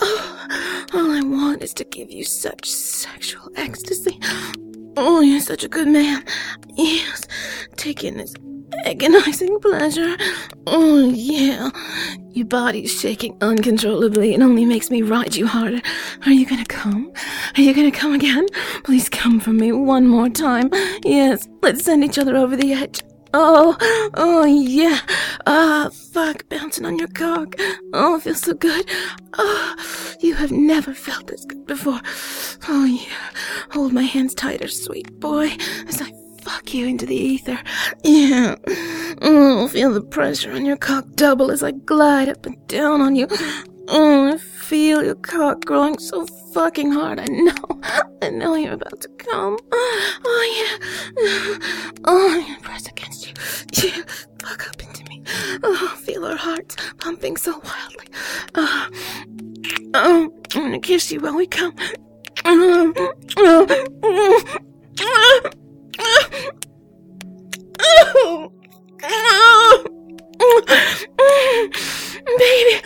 Oh, 0.01 0.47
all 0.93 1.11
I 1.11 1.21
want 1.21 1.63
is 1.63 1.73
to 1.75 1.83
give 1.85 2.11
you 2.11 2.23
such 2.23 2.69
sexual 2.69 3.49
ecstasy. 3.55 4.19
Oh, 4.95 5.21
you're 5.21 5.39
such 5.39 5.63
a 5.63 5.69
good 5.69 5.87
man. 5.87 6.23
Yes, 6.75 7.25
taking 7.75 8.17
this 8.17 8.33
agonizing 8.85 9.59
pleasure. 9.59 10.15
Oh, 10.67 11.09
yeah. 11.09 11.69
Your 12.31 12.45
body's 12.45 12.91
shaking 12.91 13.37
uncontrollably 13.41 14.33
and 14.33 14.43
only 14.43 14.65
makes 14.65 14.89
me 14.89 15.01
ride 15.01 15.35
you 15.35 15.47
harder. 15.47 15.81
Are 16.25 16.31
you 16.31 16.45
gonna 16.45 16.65
come? 16.65 17.11
Are 17.57 17.61
you 17.61 17.73
gonna 17.73 17.91
come 17.91 18.13
again? 18.13 18.47
Please 18.83 19.09
come 19.09 19.39
for 19.39 19.51
me 19.51 19.71
one 19.71 20.07
more 20.07 20.29
time. 20.29 20.69
Yes, 21.03 21.47
let's 21.61 21.83
send 21.83 22.03
each 22.03 22.17
other 22.17 22.35
over 22.35 22.55
the 22.55 22.73
edge. 22.73 23.01
Oh, 23.33 23.77
oh 24.15 24.45
yeah. 24.45 24.99
Ah, 25.45 25.87
oh, 25.87 25.89
fuck, 25.89 26.47
bouncing 26.49 26.85
on 26.85 26.97
your 26.97 27.09
cock. 27.09 27.55
Oh, 27.93 28.15
it 28.15 28.23
feels 28.23 28.41
so 28.41 28.53
good. 28.53 28.89
Oh, 29.37 29.75
you 30.19 30.33
have 30.33 30.51
never 30.51 30.93
felt 30.93 31.27
this 31.27 31.45
good 31.45 31.65
before. 31.67 32.01
Oh 32.67 32.85
yeah. 32.85 33.29
Hold 33.71 33.93
my 33.93 34.03
hands 34.03 34.33
tighter, 34.33 34.67
sweet 34.67 35.19
boy, 35.19 35.49
as 35.87 36.01
I 36.01 36.11
fuck 36.49 36.73
you 36.73 36.87
into 36.87 37.05
the 37.05 37.15
ether. 37.15 37.59
Yeah. 38.03 38.55
Oh, 39.21 39.67
mm, 39.67 39.69
feel 39.69 39.93
the 39.93 40.01
pressure 40.01 40.51
on 40.51 40.65
your 40.65 40.77
cock 40.77 41.05
double 41.15 41.51
as 41.51 41.61
I 41.61 41.71
glide 41.71 42.29
up 42.29 42.45
and 42.45 42.67
down 42.67 43.01
on 43.01 43.15
you. 43.15 43.27
Oh, 43.87 44.33
I 44.33 44.37
feel 44.37 45.03
your 45.03 45.15
cock 45.15 45.65
growing 45.65 45.99
so 45.99 46.25
fucking 46.53 46.91
hard. 46.91 47.19
I 47.19 47.25
know. 47.25 47.81
I 48.21 48.29
know 48.29 48.55
you're 48.55 48.73
about 48.73 48.99
to 49.01 49.09
come. 49.09 49.57
Oh, 49.71 50.53
yeah. 50.57 51.57
Oh, 52.05 52.45
I'm 52.47 52.61
press 52.61 52.87
against 52.87 53.27
you. 53.27 53.33
Yeah. 53.89 54.03
Fuck 54.41 54.69
up 54.69 54.81
into 54.81 55.03
me. 55.05 55.23
Oh, 55.63 55.99
feel 56.03 56.25
our 56.25 56.35
hearts 56.35 56.75
pumping 56.99 57.37
so 57.37 57.51
wildly. 57.51 58.07
Oh, 58.55 58.89
oh 59.93 60.33
I'm 60.55 60.63
gonna 60.63 60.79
kiss 60.79 61.11
you 61.11 61.19
while 61.19 61.35
we 61.35 61.45
come. 61.45 61.75
Oh, 62.45 62.93
oh, 63.37 64.55
oh. 64.99 65.49
Baby. 72.37 72.81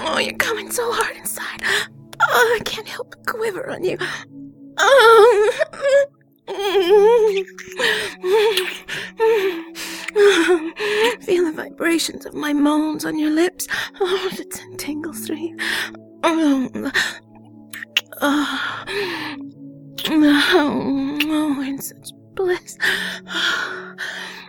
Oh, 0.00 0.18
you're 0.20 0.36
coming 0.36 0.70
so 0.70 0.92
hard 0.92 1.16
inside. 1.16 1.62
Oh, 2.20 2.56
I 2.58 2.62
can't 2.64 2.88
help 2.88 3.10
but 3.10 3.26
quiver 3.26 3.70
on 3.70 3.84
you. 3.84 3.96
Oh. 4.78 5.52
Feel 11.20 11.44
the 11.44 11.52
vibrations 11.54 12.26
of 12.26 12.34
my 12.34 12.52
moans 12.52 13.04
on 13.04 13.18
your 13.18 13.30
lips. 13.30 13.66
Oh, 14.00 14.30
it 14.32 14.60
tingles 14.78 15.26
through 15.26 15.36
you. 15.36 15.56
Oh. 16.22 16.70
Oh, 18.20 18.84
oh, 20.10 21.62
in 21.62 21.80
such 21.80 22.10
bliss. 22.38 22.78
Oh, 23.26 23.94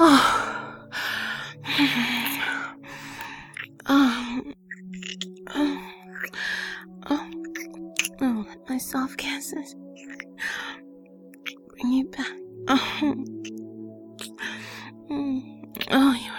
Oh. 0.00 0.64
Oh. 3.88 4.42
Oh. 5.54 5.80
Oh. 7.10 7.30
Oh, 8.20 8.46
my 8.68 8.78
soft 8.78 9.18
kisses. 9.18 9.74
Bring 11.68 11.84
oh, 11.84 11.88
you 11.88 12.04
back. 12.06 12.32
Oh. 12.68 13.24
Oh, 15.90 16.16
amazing. 16.16 16.37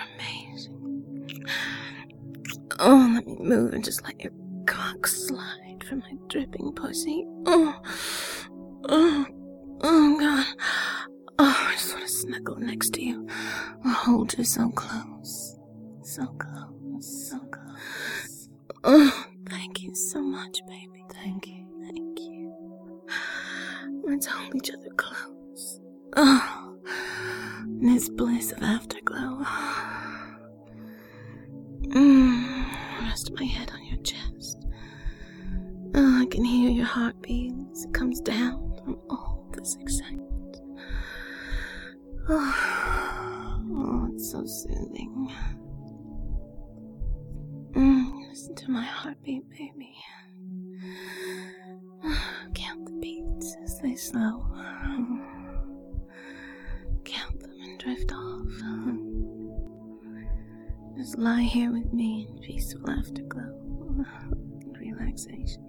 Oh, 2.82 3.12
let 3.14 3.28
me 3.28 3.36
move 3.40 3.74
and 3.74 3.84
just 3.84 4.04
let 4.04 4.20
your 4.22 4.32
cock 4.66 5.06
slide 5.06 5.84
from 5.88 6.00
my 6.00 6.14
dripping 6.30 6.72
pussy. 6.74 7.26
Oh. 7.46 7.82
Oh, 8.88 9.26
oh 9.82 10.18
God. 10.20 10.46
Oh, 11.40 11.68
I 11.68 11.74
just 11.74 11.94
want 11.94 12.08
to 12.08 12.12
snuggle 12.14 12.56
next 12.58 12.94
to 12.94 13.04
you. 13.04 13.28
I'll 13.86 13.94
hold 13.94 14.38
you 14.38 14.44
so 14.44 14.70
close. 14.70 15.58
So 16.04 16.26
close, 16.26 17.30
so 17.30 17.40
close. 17.40 18.50
Oh, 18.84 19.26
thank 19.50 19.82
you 19.84 19.94
so 19.94 20.22
much, 20.22 20.60
baby. 20.68 21.06
Thank 21.14 21.48
you, 21.48 21.66
thank 21.84 22.20
you. 22.20 23.04
Let's 24.04 24.26
hold 24.26 24.56
each 24.56 24.72
other 24.72 24.90
close. 24.96 25.82
Oh, 26.16 26.78
this 27.82 28.10
bliss 28.10 28.52
of 28.54 28.64
afterglow. 28.64 29.44
Mm, 31.90 32.39
rest 33.20 33.34
my 33.34 33.44
head 33.44 33.70
on 33.72 33.86
your 33.86 33.98
chest. 33.98 34.66
Oh, 35.96 36.22
I 36.22 36.26
can 36.28 36.46
hear 36.46 36.70
your 36.70 36.86
heartbeat 36.86 37.54
as 37.72 37.84
it 37.84 37.94
comes 37.94 38.22
down 38.22 38.80
from 38.84 38.98
all 39.10 39.46
this 39.54 39.76
excitement. 39.82 40.62
Oh, 42.30 43.60
oh 43.74 44.10
it's 44.14 44.32
so 44.32 44.46
soothing. 44.46 45.34
Mm, 47.74 48.30
listen 48.30 48.56
to 48.56 48.72
my 48.72 48.84
heartbeat, 48.84 49.50
baby. 49.50 49.98
Count 52.54 52.86
the 52.86 52.94
beats 53.02 53.58
as 53.64 53.80
they 53.80 53.96
slow. 53.96 54.46
Lie 61.20 61.42
here 61.42 61.70
with 61.70 61.92
me 61.92 62.28
in 62.30 62.40
peaceful 62.40 62.90
afterglow 62.90 63.44
and 64.64 64.78
relaxation. 64.80 65.69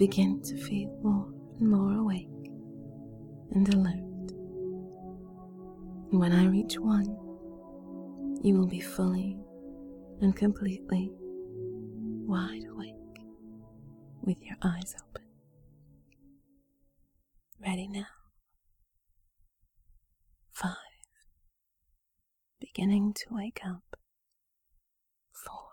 Begin 0.00 0.40
to 0.40 0.56
feel 0.56 0.88
more 1.02 1.30
and 1.58 1.68
more 1.68 1.92
awake 1.92 2.26
and 3.52 3.68
alert. 3.74 4.30
And 6.10 6.18
when 6.18 6.32
I 6.32 6.46
reach 6.46 6.78
one, 6.78 7.04
you 8.42 8.54
will 8.54 8.66
be 8.66 8.80
fully 8.80 9.36
and 10.22 10.34
completely 10.34 11.12
wide 11.12 12.64
awake 12.70 12.94
with 14.22 14.40
your 14.42 14.56
eyes 14.62 14.94
open. 15.06 15.26
Ready 17.60 17.86
now? 17.86 18.06
Five. 20.50 20.76
Beginning 22.58 23.12
to 23.12 23.26
wake 23.30 23.60
up. 23.66 23.98
Four. 25.30 25.68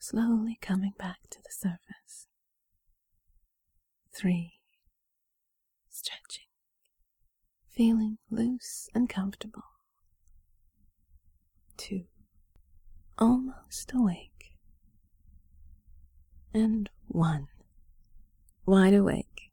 Slowly 0.00 0.58
coming 0.60 0.94
back 0.98 1.18
to 1.30 1.38
the 1.38 1.52
surface. 1.52 2.27
Three. 4.18 4.54
Stretching. 5.90 6.46
Feeling 7.70 8.18
loose 8.30 8.88
and 8.92 9.08
comfortable. 9.08 9.62
Two 11.76 12.06
almost 13.16 13.92
awake. 13.94 14.54
And 16.52 16.90
one, 17.06 17.46
wide 18.66 18.94
awake, 18.94 19.52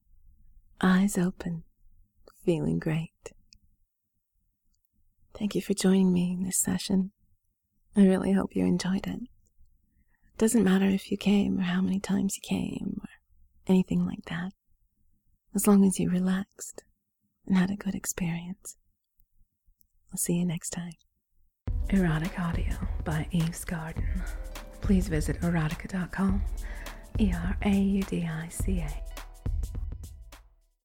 eyes 0.81 1.17
open, 1.17 1.63
feeling 2.43 2.79
great. 2.79 3.11
Thank 5.37 5.53
you 5.53 5.61
for 5.61 5.73
joining 5.73 6.11
me 6.11 6.31
in 6.31 6.43
this 6.43 6.57
session. 6.57 7.11
I 7.95 8.05
really 8.05 8.31
hope 8.31 8.55
you 8.55 8.65
enjoyed 8.65 9.05
it. 9.05 9.19
Doesn't 10.37 10.63
matter 10.63 10.85
if 10.85 11.11
you 11.11 11.17
came 11.17 11.59
or 11.59 11.63
how 11.63 11.81
many 11.81 11.99
times 11.99 12.35
you 12.37 12.41
came 12.41 13.01
anything 13.67 14.05
like 14.05 14.25
that, 14.25 14.51
as 15.53 15.67
long 15.67 15.85
as 15.85 15.99
you 15.99 16.09
relaxed 16.09 16.83
and 17.47 17.57
had 17.57 17.71
a 17.71 17.75
good 17.75 17.95
experience. 17.95 18.77
I'll 20.11 20.17
see 20.17 20.33
you 20.33 20.45
next 20.45 20.69
time. 20.69 20.93
Erotic 21.89 22.39
Audio 22.39 22.75
by 23.03 23.27
Eve's 23.31 23.63
Garden. 23.63 24.23
Please 24.81 25.07
visit 25.07 25.39
eraudica.com, 25.41 26.41
E 27.19 27.31
R 27.33 27.57
A 27.63 27.69
U 27.69 28.03
D 28.03 28.27
I 28.27 28.47
C 28.49 28.79
A. 28.79 29.14